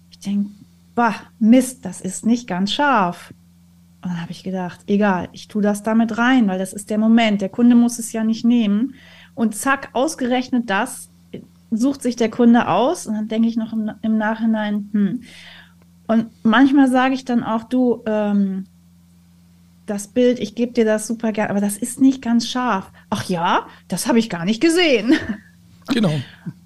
[0.10, 0.50] Ich denke,
[0.96, 3.34] bah, Mist, das ist nicht ganz scharf.
[4.02, 6.98] Und dann habe ich gedacht, egal, ich tue das damit rein, weil das ist der
[6.98, 7.42] Moment.
[7.42, 8.96] Der Kunde muss es ja nicht nehmen.
[9.36, 11.10] Und zack, ausgerechnet das
[11.72, 13.08] sucht sich der Kunde aus.
[13.08, 15.22] Und dann denke ich noch im, im Nachhinein, hm.
[16.08, 18.66] Und manchmal sage ich dann auch, du, ähm,
[19.86, 22.92] das Bild, ich gebe dir das super gern, aber das ist nicht ganz scharf.
[23.10, 25.14] Ach ja, das habe ich gar nicht gesehen.
[25.94, 26.12] Genau.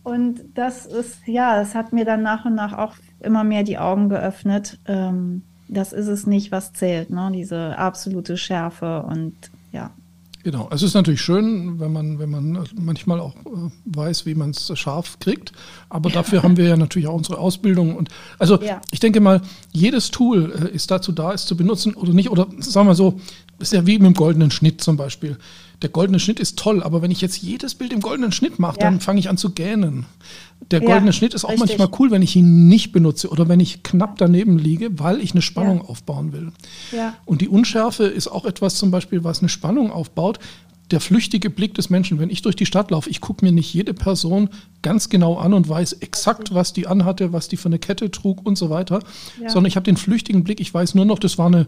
[0.02, 3.78] Und das ist, ja, das hat mir dann nach und nach auch immer mehr die
[3.78, 4.80] Augen geöffnet.
[4.88, 7.30] Ähm, das ist es nicht, was zählt, ne?
[7.32, 9.36] diese absolute Schärfe und
[9.72, 9.92] ja.
[10.44, 14.52] Genau, es ist natürlich schön, wenn man, wenn man manchmal auch äh, weiß, wie man
[14.52, 15.52] es scharf kriegt.
[15.90, 17.96] Aber dafür haben wir ja natürlich auch unsere Ausbildung.
[17.96, 18.82] Und also ja.
[18.92, 22.32] ich denke mal, jedes Tool äh, ist dazu da, es zu benutzen oder nicht.
[22.32, 23.20] Oder sagen wir so,
[23.60, 25.38] ist ja wie mit dem goldenen Schnitt zum Beispiel
[25.82, 28.80] der goldene Schnitt ist toll, aber wenn ich jetzt jedes Bild im goldenen Schnitt mache,
[28.80, 28.86] ja.
[28.86, 30.06] dann fange ich an zu gähnen.
[30.70, 31.80] Der goldene ja, Schnitt ist auch richtig.
[31.80, 35.32] manchmal cool, wenn ich ihn nicht benutze oder wenn ich knapp daneben liege, weil ich
[35.32, 35.86] eine Spannung ja.
[35.86, 36.52] aufbauen will.
[37.26, 40.40] Und die Unschärfe ist auch etwas zum Beispiel, was eine Spannung aufbaut.
[40.92, 43.74] Der flüchtige Blick des Menschen, wenn ich durch die Stadt laufe, ich gucke mir nicht
[43.74, 44.50] jede Person
[44.82, 48.46] ganz genau an und weiß exakt, was die anhatte, was die für eine Kette trug
[48.46, 49.00] und so weiter,
[49.48, 51.66] sondern ich habe den flüchtigen Blick, ich weiß nur noch, das war, eine,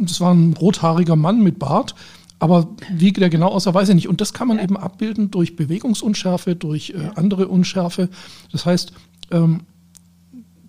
[0.00, 1.94] das war ein rothaariger Mann mit Bart
[2.42, 4.08] aber wie der genau aussah, weiß ich nicht.
[4.08, 8.08] Und das kann man eben abbilden durch Bewegungsunschärfe, durch äh, andere Unschärfe.
[8.50, 8.92] Das heißt,
[9.30, 9.60] ähm,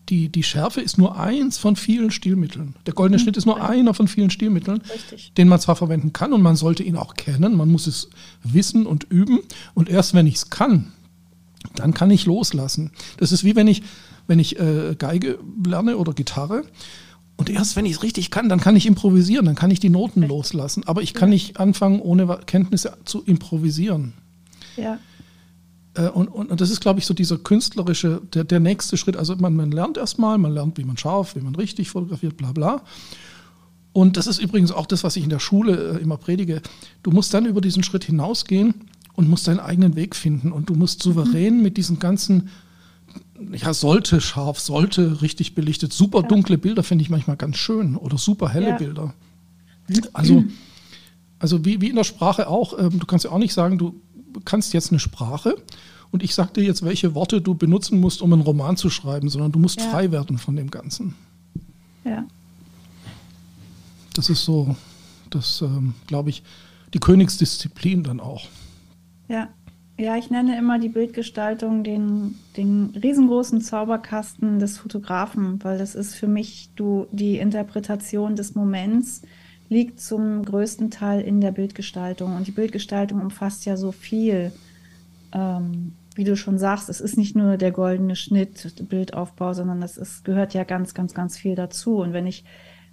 [0.08, 2.76] die, die Schärfe ist nur eins von vielen Stilmitteln.
[2.86, 3.24] Der goldene mhm.
[3.24, 5.34] Schnitt ist nur einer von vielen Stilmitteln, Richtig.
[5.34, 8.08] den man zwar verwenden kann und man sollte ihn auch kennen, man muss es
[8.44, 9.40] wissen und üben.
[9.74, 10.92] Und erst wenn ich es kann,
[11.74, 12.92] dann kann ich loslassen.
[13.18, 13.82] Das ist wie wenn ich,
[14.28, 16.66] wenn ich äh, Geige lerne oder Gitarre
[17.44, 19.90] und erst wenn ich es richtig kann, dann kann ich improvisieren, dann kann ich die
[19.90, 20.86] Noten loslassen.
[20.86, 21.34] Aber ich kann ja.
[21.34, 24.14] nicht anfangen, ohne Kenntnisse zu improvisieren.
[24.78, 24.98] Ja.
[25.96, 29.18] Äh, und, und, und, das ist, glaube ich, so dieser künstlerische, der, der nächste Schritt.
[29.18, 32.54] Also man, man lernt erstmal, man lernt, wie man scharf, wie man richtig fotografiert, bla
[32.54, 32.82] bla.
[33.92, 36.62] Und das ist übrigens auch das, was ich in der Schule äh, immer predige.
[37.04, 38.74] Du musst dann über diesen Schritt hinausgehen
[39.16, 40.54] und musst deinen eigenen Weg finden.
[40.54, 41.62] Und du musst souverän mhm.
[41.64, 42.48] mit diesen ganzen
[43.52, 45.94] ja, sollte scharf, sollte richtig belichtet.
[45.94, 46.28] Super ja.
[46.28, 48.78] dunkle Bilder finde ich manchmal ganz schön oder super helle ja.
[48.78, 49.14] Bilder.
[50.14, 50.44] Also,
[51.40, 54.00] also wie, wie in der Sprache auch, ähm, du kannst ja auch nicht sagen, du
[54.46, 55.56] kannst jetzt eine Sprache
[56.12, 59.30] und ich sage dir jetzt, welche Worte du benutzen musst, um einen Roman zu schreiben,
[59.30, 59.90] sondern du musst ja.
[59.90, 61.16] frei werden von dem Ganzen.
[62.06, 62.26] Ja.
[64.14, 64.76] Das ist so,
[65.30, 66.44] das ähm, glaube ich,
[66.94, 68.48] die Königsdisziplin dann auch.
[69.28, 69.50] Ja.
[69.98, 76.16] Ja, ich nenne immer die Bildgestaltung den, den riesengroßen Zauberkasten des Fotografen, weil das ist
[76.16, 79.22] für mich du, die Interpretation des Moments
[79.70, 82.36] liegt zum größten Teil in der Bildgestaltung.
[82.36, 84.52] Und die Bildgestaltung umfasst ja so viel.
[85.32, 89.98] Ähm, wie du schon sagst, es ist nicht nur der goldene Schnitt, Bildaufbau, sondern es
[89.98, 91.98] ist, gehört ja ganz, ganz, ganz viel dazu.
[91.98, 92.44] Und wenn ich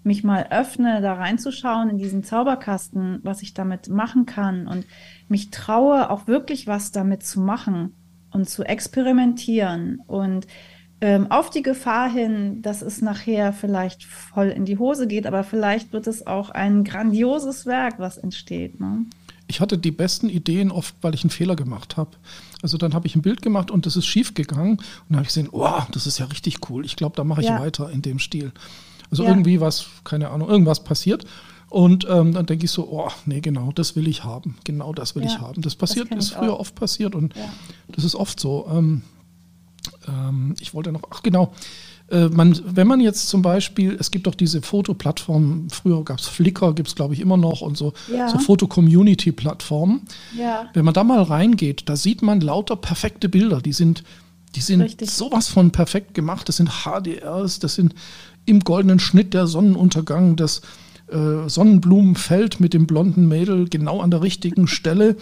[0.02, 4.86] mich mal öffne, da reinzuschauen in diesen Zauberkasten, was ich damit machen kann und
[5.30, 7.94] mich traue, auch wirklich was damit zu machen
[8.32, 10.46] und zu experimentieren und
[11.00, 15.44] ähm, auf die Gefahr hin, dass es nachher vielleicht voll in die Hose geht, aber
[15.44, 18.80] vielleicht wird es auch ein grandioses Werk, was entsteht.
[18.80, 19.06] Ne?
[19.46, 22.10] Ich hatte die besten Ideen oft, weil ich einen Fehler gemacht habe.
[22.62, 25.22] Also dann habe ich ein Bild gemacht und das ist schief gegangen und dann habe
[25.22, 26.84] ich gesehen, oh, das ist ja richtig cool.
[26.84, 27.58] Ich glaube, da mache ich ja.
[27.58, 28.52] weiter in dem Stil.
[29.10, 29.30] Also ja.
[29.30, 31.24] irgendwie was, keine Ahnung, irgendwas passiert.
[31.70, 34.58] Und ähm, dann denke ich so, oh, nee, genau, das will ich haben.
[34.64, 35.62] Genau das will ja, ich haben.
[35.62, 36.60] Das passiert, das ist früher auch.
[36.60, 37.44] oft passiert und ja.
[37.88, 38.68] das ist oft so.
[38.72, 39.02] Ähm,
[40.08, 41.54] ähm, ich wollte noch, ach genau,
[42.10, 46.26] äh, man, wenn man jetzt zum Beispiel, es gibt doch diese Fotoplattformen, früher gab es
[46.26, 48.28] Flickr, gibt es glaube ich immer noch und so, ja.
[48.28, 50.02] so Foto-Community-Plattformen.
[50.36, 50.68] Ja.
[50.74, 54.02] Wenn man da mal reingeht, da sieht man lauter perfekte Bilder, die sind,
[54.56, 55.08] die sind Richtig.
[55.08, 56.48] sowas von perfekt gemacht.
[56.48, 57.94] Das sind HDRs, das sind
[58.44, 60.62] im goldenen Schnitt der Sonnenuntergang, das
[61.10, 65.16] äh, Sonnenblumenfeld mit dem blonden Mädel genau an der richtigen Stelle.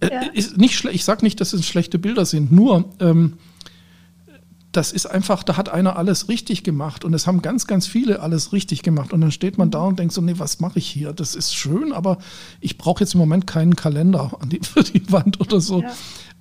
[0.00, 0.20] Äh, ja.
[0.32, 3.34] ist nicht ich sage nicht, dass es schlechte Bilder sind, nur ähm,
[4.72, 8.20] das ist einfach, da hat einer alles richtig gemacht und es haben ganz, ganz viele
[8.20, 9.12] alles richtig gemacht.
[9.12, 11.12] Und dann steht man da und denkt so, nee, was mache ich hier?
[11.12, 12.18] Das ist schön, aber
[12.60, 15.82] ich brauche jetzt im Moment keinen Kalender an die, für die Wand oder so.
[15.82, 15.92] Ja.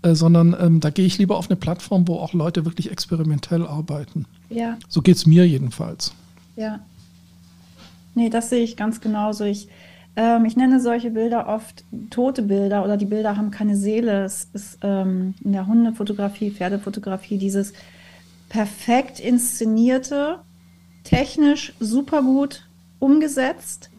[0.02, 3.66] Äh, sondern ähm, da gehe ich lieber auf eine Plattform, wo auch Leute wirklich experimentell
[3.66, 4.26] arbeiten.
[4.50, 4.78] Ja.
[4.88, 6.14] So geht es mir jedenfalls.
[6.56, 6.80] Ja.
[8.16, 9.44] Nee, das sehe ich ganz genauso.
[9.46, 9.68] Ich,
[10.16, 14.24] ähm, ich nenne solche Bilder oft tote Bilder oder die Bilder haben keine Seele.
[14.24, 17.74] Es ist ähm, in der Hundefotografie, Pferdefotografie dieses
[18.50, 20.40] perfekt inszenierte,
[21.04, 22.68] technisch super gut
[23.00, 23.90] umgesetzt,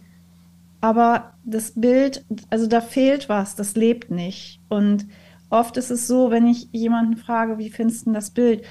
[0.80, 4.60] aber das Bild, also da fehlt was, das lebt nicht.
[4.68, 5.06] Und
[5.48, 8.64] oft ist es so, wenn ich jemanden frage, wie findest du das Bild?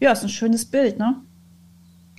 [0.00, 1.16] Ja, ist ein schönes Bild, ne?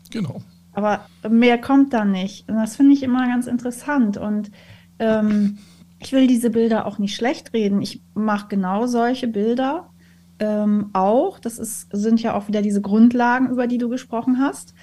[0.10, 0.41] Genau.
[0.77, 2.47] Aber mehr kommt da nicht.
[2.47, 4.15] Und das finde ich immer ganz interessant.
[4.15, 4.51] Und
[4.99, 5.57] ähm,
[5.97, 7.81] ich will diese Bilder auch nicht schlecht reden.
[7.81, 9.89] Ich mache genau solche Bilder
[10.37, 11.39] ähm, auch.
[11.39, 14.75] Das ist, sind ja auch wieder diese Grundlagen, über die du gesprochen hast.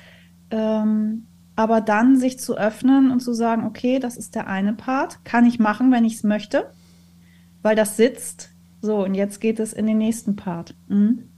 [0.50, 5.24] Ähm, aber dann sich zu öffnen und zu sagen, okay, das ist der eine Part,
[5.24, 6.72] kann ich machen, wenn ich es möchte,
[7.62, 8.50] weil das sitzt.
[8.82, 10.74] So, und jetzt geht es in den nächsten Part.
[10.88, 11.28] Mhm.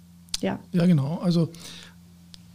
[0.40, 0.60] Ja.
[0.72, 1.18] Ja, genau.
[1.22, 1.50] Also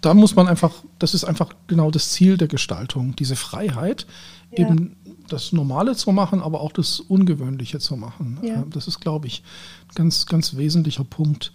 [0.01, 4.07] da muss man einfach, das ist einfach genau das Ziel der Gestaltung, diese Freiheit,
[4.51, 4.67] ja.
[4.67, 4.95] eben
[5.29, 8.39] das Normale zu machen, aber auch das Ungewöhnliche zu machen.
[8.41, 8.63] Ja.
[8.69, 9.43] Das ist, glaube ich,
[9.89, 11.51] ein ganz, ganz wesentlicher Punkt.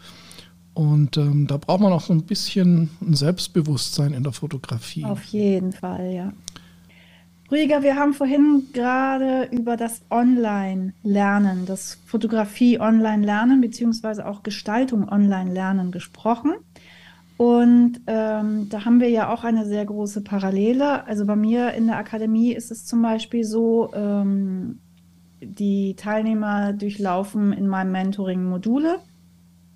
[0.74, 5.04] Und ähm, da braucht man auch so ein bisschen ein Selbstbewusstsein in der Fotografie.
[5.04, 6.32] Auf jeden Fall, ja.
[7.50, 16.54] Rüdiger, wir haben vorhin gerade über das Online-Lernen, das Fotografie-Online-Lernen beziehungsweise auch Gestaltung Online-Lernen gesprochen.
[17.36, 21.06] Und ähm, da haben wir ja auch eine sehr große Parallele.
[21.06, 24.80] Also bei mir in der Akademie ist es zum Beispiel so, ähm,
[25.40, 29.00] die Teilnehmer durchlaufen in meinem Mentoring Module.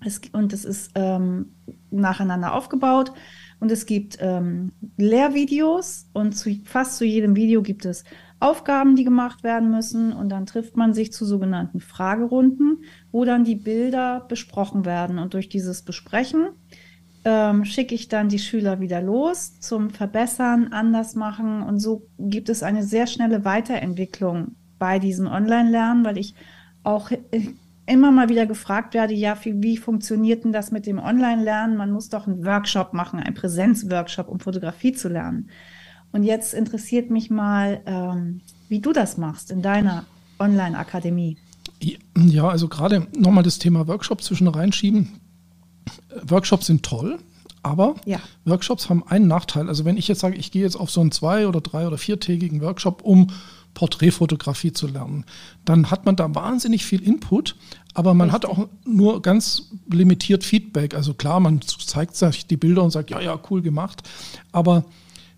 [0.03, 1.53] Es, und es ist ähm,
[1.91, 3.11] nacheinander aufgebaut.
[3.59, 8.03] Und es gibt ähm, Lehrvideos und zu, fast zu jedem Video gibt es
[8.39, 10.13] Aufgaben, die gemacht werden müssen.
[10.13, 15.19] Und dann trifft man sich zu sogenannten Fragerunden, wo dann die Bilder besprochen werden.
[15.19, 16.47] Und durch dieses Besprechen
[17.23, 21.61] ähm, schicke ich dann die Schüler wieder los zum Verbessern, anders machen.
[21.61, 26.33] Und so gibt es eine sehr schnelle Weiterentwicklung bei diesem Online-Lernen, weil ich
[26.83, 27.11] auch
[27.85, 31.77] immer mal wieder gefragt werde, ja, wie, wie funktioniert denn das mit dem Online-Lernen?
[31.77, 35.49] Man muss doch einen Workshop machen, einen Präsenzworkshop, um Fotografie zu lernen.
[36.11, 40.05] Und jetzt interessiert mich mal, ähm, wie du das machst in deiner
[40.39, 41.37] Online-Akademie.
[42.15, 45.19] Ja, also gerade nochmal das Thema Workshop zwischen reinschieben.
[46.23, 47.19] Workshops sind toll,
[47.63, 48.19] aber ja.
[48.45, 49.67] Workshops haben einen Nachteil.
[49.67, 51.97] Also wenn ich jetzt sage, ich gehe jetzt auf so einen zwei- oder drei- oder
[51.97, 53.27] viertägigen Workshop, um
[53.73, 55.25] Porträtfotografie zu lernen,
[55.63, 57.55] dann hat man da wahnsinnig viel Input,
[57.93, 58.49] aber man Richtig.
[58.49, 60.93] hat auch nur ganz limitiert Feedback.
[60.93, 64.03] Also klar, man zeigt sich die Bilder und sagt, ja, ja, cool gemacht,
[64.51, 64.85] aber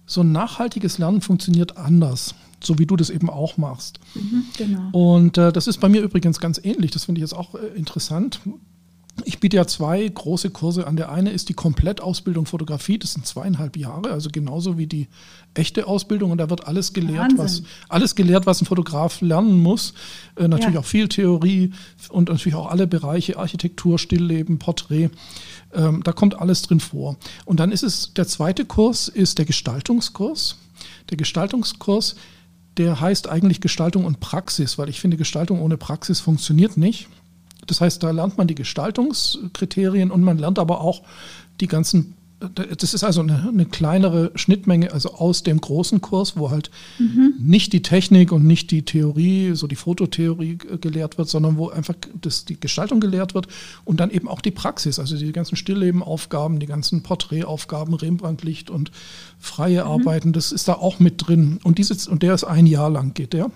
[0.06, 4.00] so ein nachhaltiges Lernen funktioniert anders so wie du das eben auch machst.
[4.16, 4.90] Mhm, genau.
[4.92, 6.92] Und äh, das ist bei mir übrigens ganz ähnlich.
[6.92, 8.40] Das finde ich jetzt auch äh, interessant.
[9.26, 10.96] Ich biete ja zwei große Kurse an.
[10.96, 15.08] Der eine ist die Komplettausbildung Fotografie, das sind zweieinhalb Jahre, also genauso wie die
[15.54, 16.32] echte Ausbildung.
[16.32, 19.94] Und da wird alles gelehrt, was alles gelehrt, was ein Fotograf lernen muss.
[20.36, 20.80] Äh, natürlich ja.
[20.80, 21.72] auch viel Theorie
[22.10, 25.12] und natürlich auch alle Bereiche, Architektur, Stillleben, Porträt.
[25.74, 27.18] Ähm, da kommt alles drin vor.
[27.46, 30.58] Und dann ist es, der zweite Kurs ist der Gestaltungskurs.
[31.12, 32.16] Der Gestaltungskurs,
[32.78, 37.10] der heißt eigentlich Gestaltung und Praxis, weil ich finde, Gestaltung ohne Praxis funktioniert nicht.
[37.68, 41.04] Das heißt, da lernt man die Gestaltungskriterien und man lernt aber auch
[41.60, 42.16] die ganzen
[42.50, 47.36] das ist also eine, eine, kleinere Schnittmenge, also aus dem großen Kurs, wo halt mhm.
[47.40, 51.96] nicht die Technik und nicht die Theorie, so die Fototheorie gelehrt wird, sondern wo einfach
[52.22, 53.48] das, die Gestaltung gelehrt wird
[53.86, 58.92] und dann eben auch die Praxis, also die ganzen Stilllebenaufgaben, die ganzen Porträtaufgaben, Rembrandtlicht und
[59.40, 59.92] freie mhm.
[59.92, 61.60] Arbeiten, das ist da auch mit drin.
[61.64, 63.52] Und, dieses, und der ist ein Jahr lang, geht der.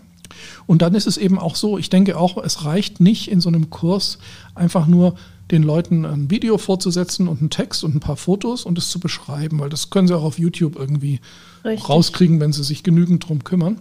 [0.65, 3.49] Und dann ist es eben auch so, ich denke auch, es reicht nicht in so
[3.49, 4.17] einem Kurs
[4.55, 5.15] einfach nur
[5.51, 8.99] den Leuten ein Video vorzusetzen und einen Text und ein paar Fotos und es zu
[8.99, 11.21] beschreiben, weil das können sie auch auf YouTube irgendwie
[11.63, 11.87] Richtig.
[11.87, 13.79] rauskriegen, wenn sie sich genügend drum kümmern,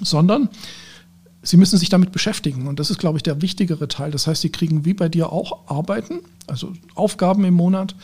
[0.00, 0.50] sondern
[1.42, 4.10] sie müssen sich damit beschäftigen und das ist, glaube ich, der wichtigere Teil.
[4.10, 7.94] Das heißt, sie kriegen wie bei dir auch Arbeiten, also Aufgaben im Monat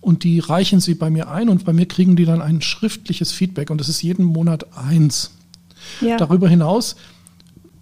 [0.00, 3.32] und die reichen sie bei mir ein und bei mir kriegen die dann ein schriftliches
[3.32, 5.32] Feedback und das ist jeden Monat eins.
[6.00, 6.16] Ja.
[6.16, 6.96] Darüber hinaus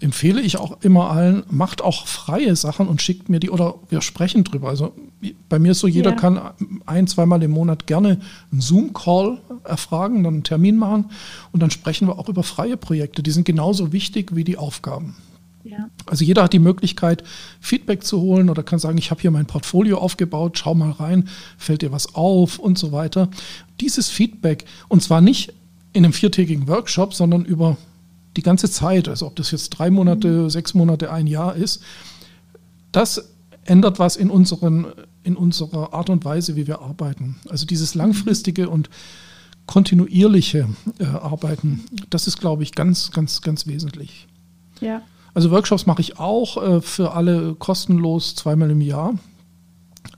[0.01, 4.03] empfehle ich auch immer allen, macht auch freie Sachen und schickt mir die oder wir
[4.03, 4.69] sprechen drüber.
[4.69, 4.93] Also
[5.49, 6.17] bei mir ist so, jeder ja.
[6.17, 6.41] kann
[6.85, 8.21] ein, zweimal im Monat gerne
[8.53, 11.07] einen Zoom-Call erfragen, dann einen Termin machen
[11.53, 13.23] und dann sprechen wir auch über freie Projekte.
[13.23, 15.17] Die sind genauso wichtig wie die Aufgaben.
[15.65, 15.89] Ja.
[16.05, 17.25] Also jeder hat die Möglichkeit,
[17.61, 21.29] Feedback zu holen oder kann sagen, ich habe hier mein Portfolio aufgebaut, schau mal rein,
[21.59, 23.31] fällt dir was auf und so weiter.
[23.81, 25.55] Dieses Feedback, und zwar nicht
[25.97, 27.77] in einem viertägigen Workshop, sondern über
[28.37, 31.83] die ganze Zeit, also ob das jetzt drei Monate, sechs Monate, ein Jahr ist,
[32.93, 33.31] das
[33.65, 34.87] ändert was in, unseren,
[35.23, 37.37] in unserer Art und Weise, wie wir arbeiten.
[37.49, 38.91] Also dieses langfristige und
[39.67, 44.29] kontinuierliche äh, Arbeiten, das ist, glaube ich, ganz, ganz, ganz wesentlich.
[44.81, 45.03] Ja.
[45.35, 49.15] Also Workshops mache ich auch äh, für alle kostenlos zweimal im Jahr.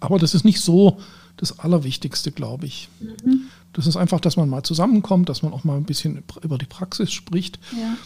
[0.00, 0.98] Aber das ist nicht so
[1.36, 2.88] das Allerwichtigste, glaube ich.
[3.00, 3.42] Mhm.
[3.72, 6.66] Das ist einfach, dass man mal zusammenkommt, dass man auch mal ein bisschen über die
[6.66, 7.58] Praxis spricht.
[7.72, 7.96] Ja.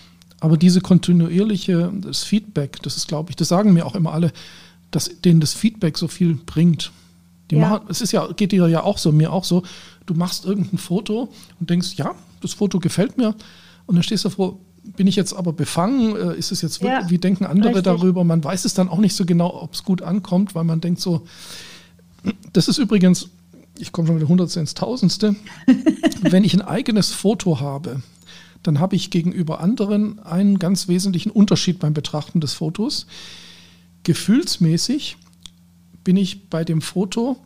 [0.40, 4.32] Aber diese kontinuierliche, das Feedback, das ist, glaube ich, das sagen mir auch immer alle,
[4.90, 6.90] dass denen das Feedback so viel bringt.
[7.50, 7.68] Die ja.
[7.68, 9.62] machen, es ist ja, geht dir ja auch so, mir auch so.
[10.06, 13.34] Du machst irgendein Foto und denkst, ja, das Foto gefällt mir.
[13.86, 14.58] Und dann stehst du vor,
[14.96, 16.16] bin ich jetzt aber befangen?
[16.16, 17.84] Äh, ist es jetzt wirklich, ja, wie denken andere richtig.
[17.84, 18.24] darüber?
[18.24, 21.00] Man weiß es dann auch nicht so genau, ob es gut ankommt, weil man denkt
[21.00, 21.26] so,
[22.52, 23.28] das ist übrigens,
[23.78, 25.36] ich komme schon wieder Hundertste ins Tausendste,
[26.22, 28.02] wenn ich ein eigenes Foto habe,
[28.62, 33.06] dann habe ich gegenüber anderen einen ganz wesentlichen Unterschied beim Betrachten des Fotos.
[34.04, 35.16] Gefühlsmäßig
[36.04, 37.36] bin ich bei dem Foto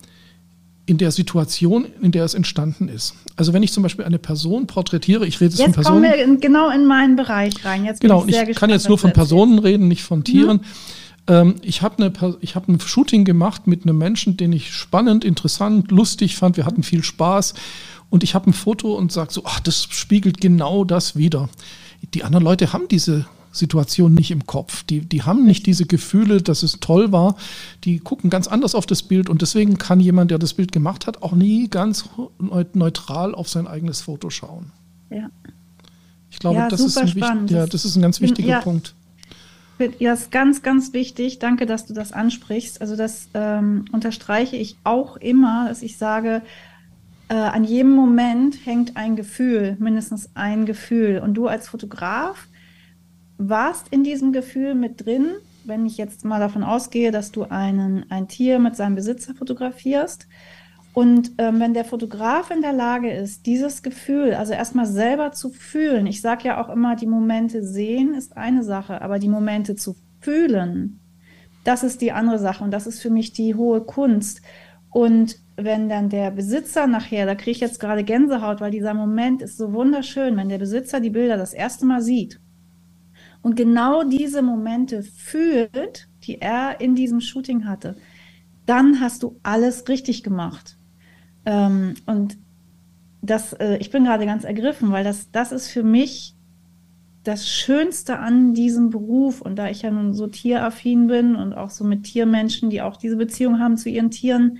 [0.87, 3.15] in der Situation, in der es entstanden ist.
[3.35, 6.05] Also wenn ich zum Beispiel eine Person porträtiere, ich rede jetzt, jetzt von Personen.
[6.05, 7.85] Jetzt kommen wir genau in meinen Bereich rein.
[7.85, 10.59] Jetzt genau, ich, ich kann jetzt nur von Personen reden, nicht von Tieren.
[10.59, 10.65] Mhm.
[11.29, 16.37] Ähm, ich habe hab ein Shooting gemacht mit einem Menschen, den ich spannend, interessant, lustig
[16.37, 16.57] fand.
[16.57, 17.55] Wir hatten viel Spaß.
[18.09, 21.49] Und ich habe ein Foto und sage so, ach, das spiegelt genau das wieder.
[22.15, 24.85] Die anderen Leute haben diese Situation nicht im Kopf.
[24.85, 27.37] Die, die haben nicht diese Gefühle, dass es toll war.
[27.85, 31.07] Die gucken ganz anders auf das Bild und deswegen kann jemand, der das Bild gemacht
[31.07, 32.09] hat, auch nie ganz
[32.39, 34.73] neutral auf sein eigenes Foto schauen.
[35.11, 35.31] Ja.
[36.31, 38.95] Ich glaube, ja, das, ist ein, ja, das ist ein ganz wichtiger ja, Punkt.
[39.99, 41.39] Ja, ist ganz, ganz wichtig.
[41.39, 42.81] Danke, dass du das ansprichst.
[42.81, 46.43] Also das ähm, unterstreiche ich auch immer, dass ich sage,
[47.29, 51.19] äh, an jedem Moment hängt ein Gefühl, mindestens ein Gefühl.
[51.19, 52.49] Und du als Fotograf
[53.37, 55.33] warst in diesem Gefühl mit drin,
[55.65, 60.27] wenn ich jetzt mal davon ausgehe, dass du einen, ein Tier mit seinem Besitzer fotografierst.
[60.97, 65.51] Und ähm, wenn der Fotograf in der Lage ist, dieses Gefühl, also erstmal selber zu
[65.51, 69.75] fühlen, ich sage ja auch immer, die Momente sehen ist eine Sache, aber die Momente
[69.77, 70.99] zu fühlen,
[71.65, 72.65] das ist die andere Sache.
[72.65, 74.41] Und das ist für mich die hohe Kunst.
[74.89, 79.43] Und wenn dann der Besitzer nachher, da kriege ich jetzt gerade Gänsehaut, weil dieser Moment
[79.43, 82.41] ist so wunderschön, wenn der Besitzer die Bilder das erste Mal sieht
[83.43, 87.97] und genau diese Momente fühlt, die er in diesem Shooting hatte,
[88.65, 90.76] dann hast du alles richtig gemacht.
[91.47, 92.37] Ähm, und
[93.23, 96.35] das, äh, ich bin gerade ganz ergriffen, weil das, das ist für mich
[97.25, 99.41] das Schönste an diesem Beruf.
[99.41, 102.97] Und da ich ja nun so tieraffin bin und auch so mit Tiermenschen, die auch
[102.97, 104.59] diese Beziehung haben zu ihren Tieren,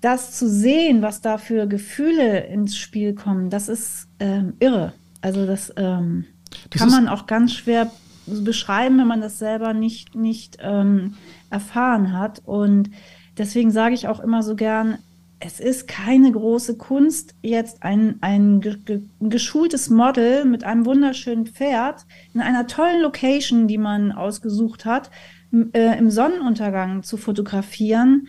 [0.00, 4.92] das zu sehen, was da für Gefühle ins Spiel kommen, das ist ähm, irre.
[5.20, 6.24] Also das, ähm,
[6.70, 7.90] das kann man auch ganz schwer
[8.26, 11.14] beschreiben, wenn man das selber nicht, nicht ähm,
[11.50, 12.42] erfahren hat.
[12.44, 12.90] Und
[13.36, 14.98] deswegen sage ich auch immer so gern,
[15.40, 18.60] es ist keine große Kunst, jetzt ein, ein
[19.20, 25.10] geschultes Model mit einem wunderschönen Pferd in einer tollen Location, die man ausgesucht hat,
[25.72, 28.26] äh, im Sonnenuntergang zu fotografieren.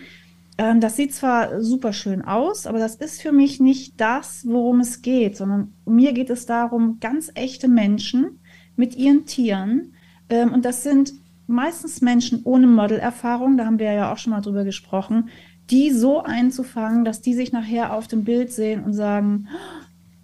[0.59, 4.79] Ähm, das sieht zwar super schön aus, aber das ist für mich nicht das, worum
[4.79, 8.39] es geht, sondern mir geht es darum, ganz echte Menschen
[8.75, 9.93] mit ihren Tieren.
[10.29, 11.13] Ähm, und das sind
[11.47, 15.29] meistens Menschen ohne Modelerfahrung, da haben wir ja auch schon mal drüber gesprochen,
[15.71, 19.47] die so einzufangen, dass die sich nachher auf dem Bild sehen und sagen,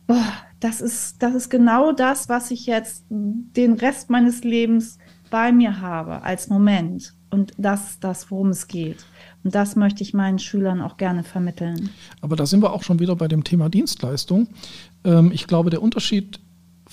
[0.08, 0.16] oh,
[0.60, 4.98] das ist, das ist genau das, was ich jetzt den Rest meines Lebens
[5.30, 7.14] bei mir habe als Moment.
[7.30, 9.06] Und das ist das, worum es geht.
[9.44, 11.90] Und das möchte ich meinen Schülern auch gerne vermitteln.
[12.22, 14.48] Aber da sind wir auch schon wieder bei dem Thema Dienstleistung.
[15.04, 16.40] Ähm, ich glaube, der Unterschied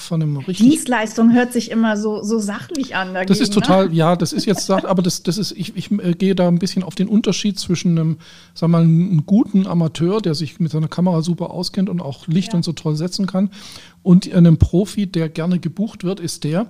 [0.02, 0.70] von einem richtigen.
[0.70, 3.14] Dienstleistung hört sich immer so, so sachlich an.
[3.14, 3.94] Dagegen, das ist total, ne?
[3.94, 6.82] ja, das ist jetzt, aber das, das ist, ich, ich äh, gehe da ein bisschen
[6.82, 8.16] auf den Unterschied zwischen einem,
[8.58, 12.48] wir mal, einem guten Amateur, der sich mit seiner Kamera super auskennt und auch Licht
[12.48, 12.56] ja.
[12.56, 13.50] und so toll setzen kann,
[14.02, 16.66] und einem Profi, der gerne gebucht wird, ist der,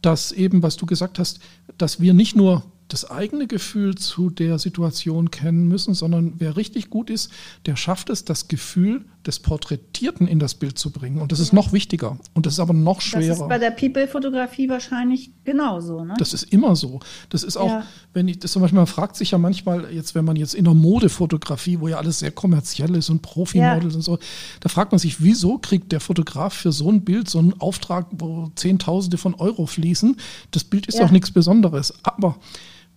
[0.00, 1.40] dass eben, was du gesagt hast,
[1.78, 6.90] dass wir nicht nur das eigene Gefühl zu der Situation kennen müssen, sondern wer richtig
[6.90, 7.30] gut ist,
[7.66, 11.20] der schafft es, das Gefühl des Porträtierten in das Bild zu bringen.
[11.20, 12.18] Und das ist noch wichtiger.
[12.34, 13.28] Und das ist aber noch schwerer.
[13.28, 16.04] Das ist bei der People-Fotografie wahrscheinlich genauso.
[16.04, 16.14] Ne?
[16.18, 17.00] Das ist immer so.
[17.30, 17.86] Das ist auch, ja.
[18.12, 20.64] wenn ich das zum Beispiel, man fragt sich ja manchmal, jetzt, wenn man jetzt in
[20.64, 23.96] der Modefotografie, wo ja alles sehr kommerziell ist und Profimodels ja.
[23.96, 24.18] und so,
[24.60, 28.06] da fragt man sich, wieso kriegt der Fotograf für so ein Bild so einen Auftrag,
[28.12, 30.16] wo Zehntausende von Euro fließen?
[30.50, 31.04] Das Bild ist ja.
[31.04, 31.94] doch nichts Besonderes.
[32.02, 32.36] Aber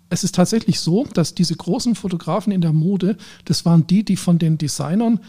[0.09, 4.15] es ist tatsächlich so, dass diese großen Fotografen in der Mode, das waren die, die
[4.15, 5.19] von den Designern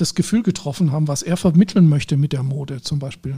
[0.00, 3.36] das Gefühl getroffen haben, was er vermitteln möchte mit der Mode zum Beispiel.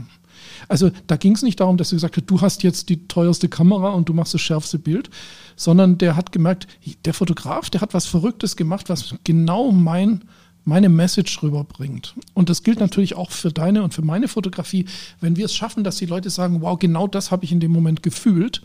[0.67, 3.49] Also da ging es nicht darum, dass er gesagt hat, du hast jetzt die teuerste
[3.49, 5.09] Kamera und du machst das schärfste Bild,
[5.55, 6.67] sondern der hat gemerkt,
[7.05, 10.23] der Fotograf, der hat was Verrücktes gemacht, was genau mein,
[10.63, 12.15] meine Message rüberbringt.
[12.33, 14.85] Und das gilt natürlich auch für deine und für meine Fotografie.
[15.19, 17.71] Wenn wir es schaffen, dass die Leute sagen, wow, genau das habe ich in dem
[17.71, 18.61] Moment gefühlt,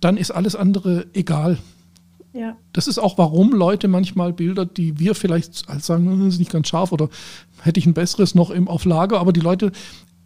[0.00, 1.58] dann ist alles andere egal.
[2.34, 2.56] Ja.
[2.72, 6.38] Das ist auch, warum Leute manchmal Bilder, die wir vielleicht als sagen, das hm, ist
[6.40, 7.08] nicht ganz scharf oder
[7.62, 9.70] hätte ich ein besseres noch im, auf Lager, aber die Leute,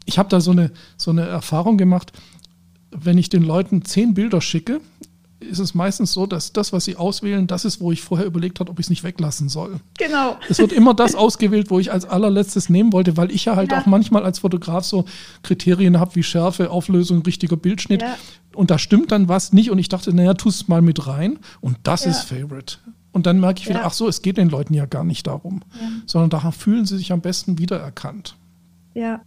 [0.07, 2.13] ich habe da so eine, so eine Erfahrung gemacht,
[2.91, 4.81] wenn ich den Leuten zehn Bilder schicke,
[5.41, 8.61] ist es meistens so, dass das, was sie auswählen, das ist, wo ich vorher überlegt
[8.61, 9.81] habe, ob ich es nicht weglassen soll.
[9.99, 10.37] Genau.
[10.49, 13.71] Es wird immer das ausgewählt, wo ich als allerletztes nehmen wollte, weil ich ja halt
[13.71, 13.81] ja.
[13.81, 15.05] auch manchmal als Fotograf so
[15.43, 18.03] Kriterien habe wie Schärfe, Auflösung, richtiger Bildschnitt.
[18.03, 18.17] Ja.
[18.55, 21.39] Und da stimmt dann was nicht und ich dachte, naja, tu es mal mit rein
[21.61, 22.11] und das ja.
[22.11, 22.79] ist Favorite.
[23.13, 25.63] Und dann merke ich wieder, ach so, es geht den Leuten ja gar nicht darum,
[26.07, 28.37] sondern da fühlen sie sich am besten wiedererkannt.
[28.95, 29.23] Ja.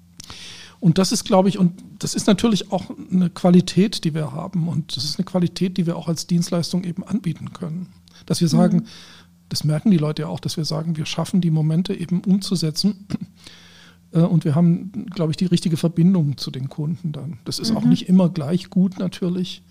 [0.81, 4.67] Und das ist, glaube ich, und das ist natürlich auch eine Qualität, die wir haben.
[4.67, 7.89] Und das ist eine Qualität, die wir auch als Dienstleistung eben anbieten können.
[8.25, 8.85] Dass wir sagen, mhm.
[9.47, 13.07] das merken die Leute ja auch, dass wir sagen, wir schaffen die Momente eben umzusetzen.
[14.11, 17.37] Äh, und wir haben, glaube ich, die richtige Verbindung zu den Kunden dann.
[17.45, 17.77] Das ist mhm.
[17.77, 19.63] auch nicht immer gleich gut natürlich,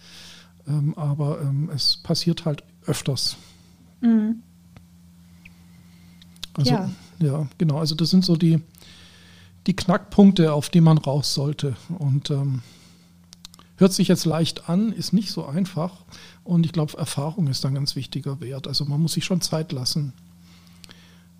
[0.66, 3.36] ähm, aber ähm, es passiert halt öfters.
[4.00, 4.36] Mhm.
[6.54, 6.90] Also, ja.
[7.18, 7.78] ja, genau.
[7.78, 8.60] Also das sind so die,
[9.70, 11.76] die Knackpunkte, auf die man raus sollte.
[12.00, 12.62] Und ähm,
[13.76, 16.04] hört sich jetzt leicht an, ist nicht so einfach.
[16.42, 18.66] Und ich glaube, Erfahrung ist ein ganz wichtiger Wert.
[18.66, 20.12] Also man muss sich schon Zeit lassen,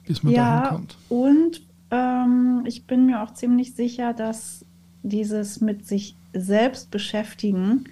[0.07, 0.97] bis man ja, dahin kommt.
[1.09, 1.61] Und
[1.91, 4.65] ähm, ich bin mir auch ziemlich sicher, dass
[5.03, 7.87] dieses mit sich selbst beschäftigen,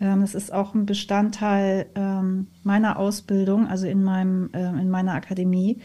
[0.00, 5.12] ähm, das ist auch ein Bestandteil ähm, meiner Ausbildung, also in, meinem, äh, in meiner
[5.12, 5.82] Akademie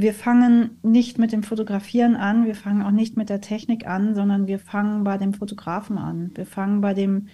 [0.00, 4.14] wir fangen nicht mit dem Fotografieren an, wir fangen auch nicht mit der Technik an,
[4.14, 6.30] sondern wir fangen bei dem Fotografen an.
[6.34, 7.28] Wir fangen bei dem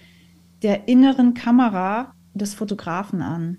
[0.61, 3.57] der inneren Kamera des Fotografen an.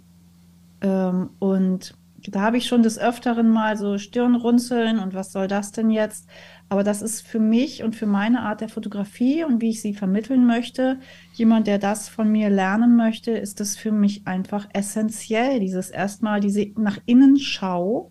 [0.81, 1.95] Ähm, und
[2.29, 6.29] da habe ich schon des Öfteren mal so Stirnrunzeln und was soll das denn jetzt?
[6.69, 9.95] Aber das ist für mich und für meine Art der Fotografie und wie ich sie
[9.95, 10.99] vermitteln möchte,
[11.35, 16.41] jemand, der das von mir lernen möchte, ist das für mich einfach essentiell, dieses erstmal
[16.41, 18.11] diese nach innen Schau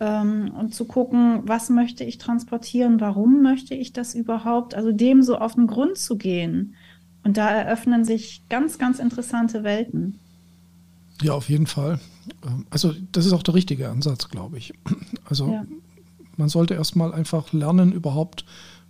[0.00, 5.22] ähm, und zu gucken, was möchte ich transportieren, warum möchte ich das überhaupt, also dem
[5.22, 6.74] so auf den Grund zu gehen.
[7.24, 10.18] Und da eröffnen sich ganz, ganz interessante Welten.
[11.22, 11.98] Ja, auf jeden Fall.
[12.44, 14.74] Ähm, also das ist auch der richtige Ansatz, glaube ich.
[15.28, 15.66] Also ja.
[16.36, 18.44] man sollte erstmal einfach lernen, überhaupt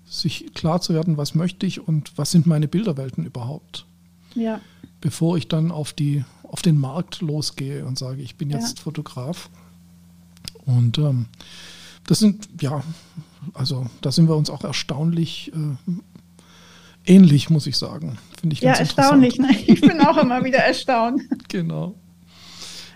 [0.04, 3.86] sich klar zu werden, was möchte ich und was sind meine Bilderwelten überhaupt.
[4.34, 4.60] Ja.
[5.00, 8.82] Bevor ich dann auf, die, auf den Markt losgehe und sage, ich bin jetzt ja.
[8.82, 9.48] Fotograf.
[10.66, 11.26] Und ähm,
[12.06, 12.82] das sind, ja,
[13.54, 15.92] also da sind wir uns auch erstaunlich äh,
[17.06, 18.18] ähnlich, muss ich sagen.
[18.40, 19.38] Finde ich ja, ganz erstaunlich.
[19.38, 19.48] Ne?
[19.66, 21.22] Ich bin auch immer wieder erstaunt.
[21.48, 21.94] Genau.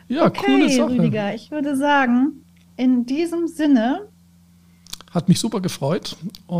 [0.08, 0.90] Ja, okay, coole Sache.
[0.90, 2.44] Rüdiger, ich würde sagen,
[2.76, 4.08] in diesem Sinne.
[5.12, 6.16] Hat mich super gefreut.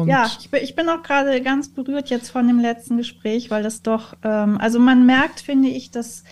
[0.06, 3.64] Ja, ich bin, ich bin auch gerade ganz berührt jetzt von dem letzten Gespräch, weil
[3.64, 6.22] das doch, ähm, also man merkt, finde ich, dass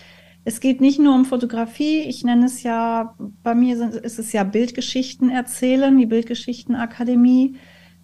[0.49, 4.43] es geht nicht nur um Fotografie, ich nenne es ja, bei mir ist es ja
[4.43, 7.57] Bildgeschichten erzählen, die Bildgeschichtenakademie.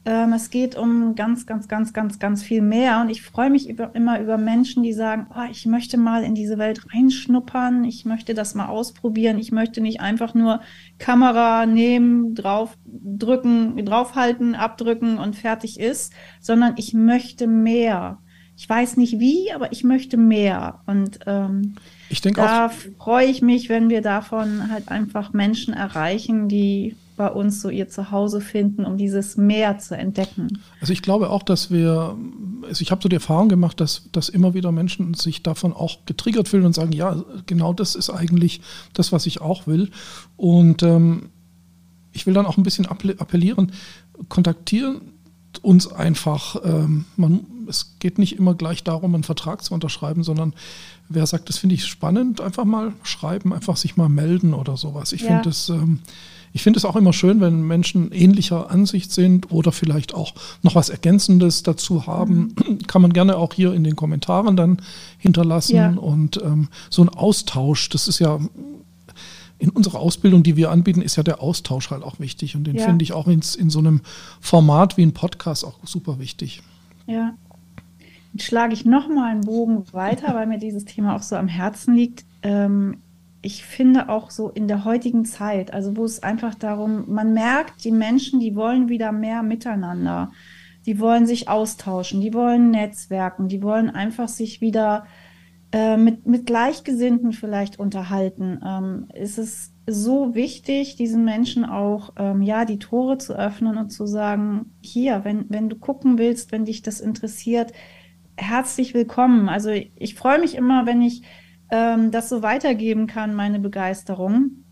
[0.06, 3.02] Ähm, es geht um ganz, ganz, ganz, ganz, ganz viel mehr.
[3.02, 6.36] Und ich freue mich über, immer über Menschen, die sagen, oh, ich möchte mal in
[6.36, 10.62] diese Welt reinschnuppern, ich möchte das mal ausprobieren, ich möchte nicht einfach nur
[11.00, 18.20] Kamera nehmen, draufdrücken, draufhalten, abdrücken und fertig ist, sondern ich möchte mehr.
[18.58, 20.82] Ich weiß nicht wie, aber ich möchte mehr.
[20.86, 21.76] Und ähm,
[22.10, 27.30] ich denke da freue ich mich, wenn wir davon halt einfach Menschen erreichen, die bei
[27.30, 30.60] uns so ihr Zuhause finden, um dieses Meer zu entdecken.
[30.82, 32.18] Also ich glaube auch, dass wir,
[32.64, 36.06] also ich habe so die Erfahrung gemacht, dass, dass immer wieder Menschen sich davon auch
[36.06, 38.62] getriggert fühlen und sagen, ja, genau das ist eigentlich
[38.94, 39.92] das, was ich auch will.
[40.36, 41.30] Und ähm,
[42.12, 43.72] ich will dann auch ein bisschen appellieren,
[44.30, 45.15] kontaktieren
[45.60, 50.54] uns einfach, ähm, man, es geht nicht immer gleich darum, einen Vertrag zu unterschreiben, sondern
[51.10, 55.12] wer sagt, das finde ich spannend, einfach mal schreiben, einfach sich mal melden oder sowas.
[55.14, 55.28] Ich ja.
[55.28, 56.00] finde es ähm,
[56.56, 60.74] ich finde es auch immer schön, wenn Menschen ähnlicher Ansicht sind oder vielleicht auch noch
[60.74, 62.56] was Ergänzendes dazu haben.
[62.66, 62.78] Mhm.
[62.88, 64.82] Kann man gerne auch hier in den Kommentaren dann
[65.18, 65.76] hinterlassen.
[65.76, 65.90] Ja.
[65.90, 68.40] Und ähm, so ein Austausch, das ist ja
[69.58, 72.56] in unserer Ausbildung, die wir anbieten, ist ja der Austausch halt auch wichtig.
[72.56, 72.86] Und den ja.
[72.86, 74.02] finde ich auch in, in so einem
[74.42, 76.62] Format wie ein Podcast auch super wichtig.
[77.08, 77.34] Ja.
[78.34, 81.96] Jetzt schlage ich nochmal einen Bogen weiter, weil mir dieses Thema auch so am Herzen
[81.96, 82.26] liegt.
[82.44, 82.98] Ähm,
[83.42, 87.86] ich finde auch so in der heutigen Zeit, also wo es einfach darum, man merkt,
[87.86, 90.32] die Menschen, die wollen wieder mehr miteinander.
[90.86, 95.06] Die wollen sich austauschen, die wollen Netzwerken, die wollen einfach sich wieder
[95.76, 98.62] äh, mit, mit Gleichgesinnten vielleicht unterhalten.
[98.66, 103.90] Ähm, ist es so wichtig, diesen Menschen auch ähm, ja die Tore zu öffnen und
[103.90, 107.74] zu sagen, hier, wenn, wenn du gucken willst, wenn dich das interessiert,
[108.38, 109.50] herzlich willkommen.
[109.50, 111.24] Also ich, freue mich immer, wenn ich
[111.70, 114.64] ähm, das so weitergeben kann, meine Begeisterung.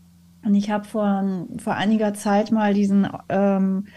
[0.42, 3.88] Und ich habe vor, vor einiger Zeit mal diesen, ähm,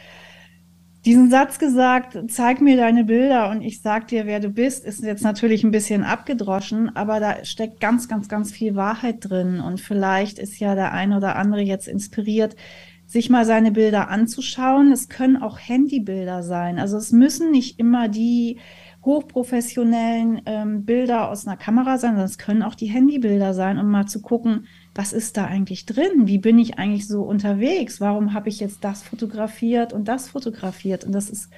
[1.08, 5.02] diesen Satz gesagt, zeig mir deine Bilder und ich sag dir, wer du bist, ist
[5.02, 9.62] jetzt natürlich ein bisschen abgedroschen, aber da steckt ganz, ganz, ganz viel Wahrheit drin.
[9.62, 12.58] Und vielleicht ist ja der ein oder andere jetzt inspiriert,
[13.06, 14.92] sich mal seine Bilder anzuschauen.
[14.92, 16.78] Es können auch Handybilder sein.
[16.78, 18.58] Also es müssen nicht immer die
[19.06, 23.90] hochprofessionellen ähm, Bilder aus einer Kamera sein, sondern es können auch die Handybilder sein, um
[23.90, 24.68] mal zu gucken,
[24.98, 26.26] was ist da eigentlich drin?
[26.26, 28.02] Wie bin ich eigentlich so unterwegs?
[28.02, 31.04] Warum habe ich jetzt das fotografiert und das fotografiert?
[31.04, 31.52] Und das ist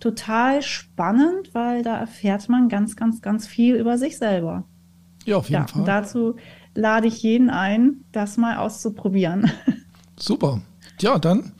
[0.00, 4.64] total spannend, weil da erfährt man ganz, ganz, ganz viel über sich selber.
[5.24, 5.80] Ja, auf jeden ja, Fall.
[5.82, 6.34] Und dazu
[6.74, 9.52] lade ich jeden ein, das mal auszuprobieren.
[10.16, 10.60] Super.
[11.00, 11.52] Ja, dann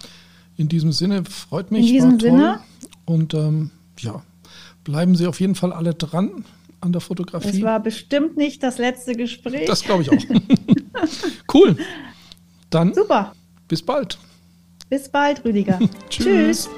[0.56, 1.86] in diesem Sinne freut mich.
[1.86, 2.58] In diesem Sinne.
[3.04, 3.70] Und ähm,
[4.00, 4.24] ja,
[4.82, 6.44] bleiben Sie auf jeden Fall alle dran
[6.80, 7.48] an der Fotografie.
[7.48, 9.66] Es war bestimmt nicht das letzte Gespräch.
[9.66, 10.16] Das glaube ich auch.
[11.54, 11.76] cool.
[12.70, 13.32] Dann Super.
[13.68, 14.18] Bis bald.
[14.88, 15.78] Bis bald, Rüdiger.
[16.10, 16.66] Tschüss.
[16.66, 16.70] Tschüss.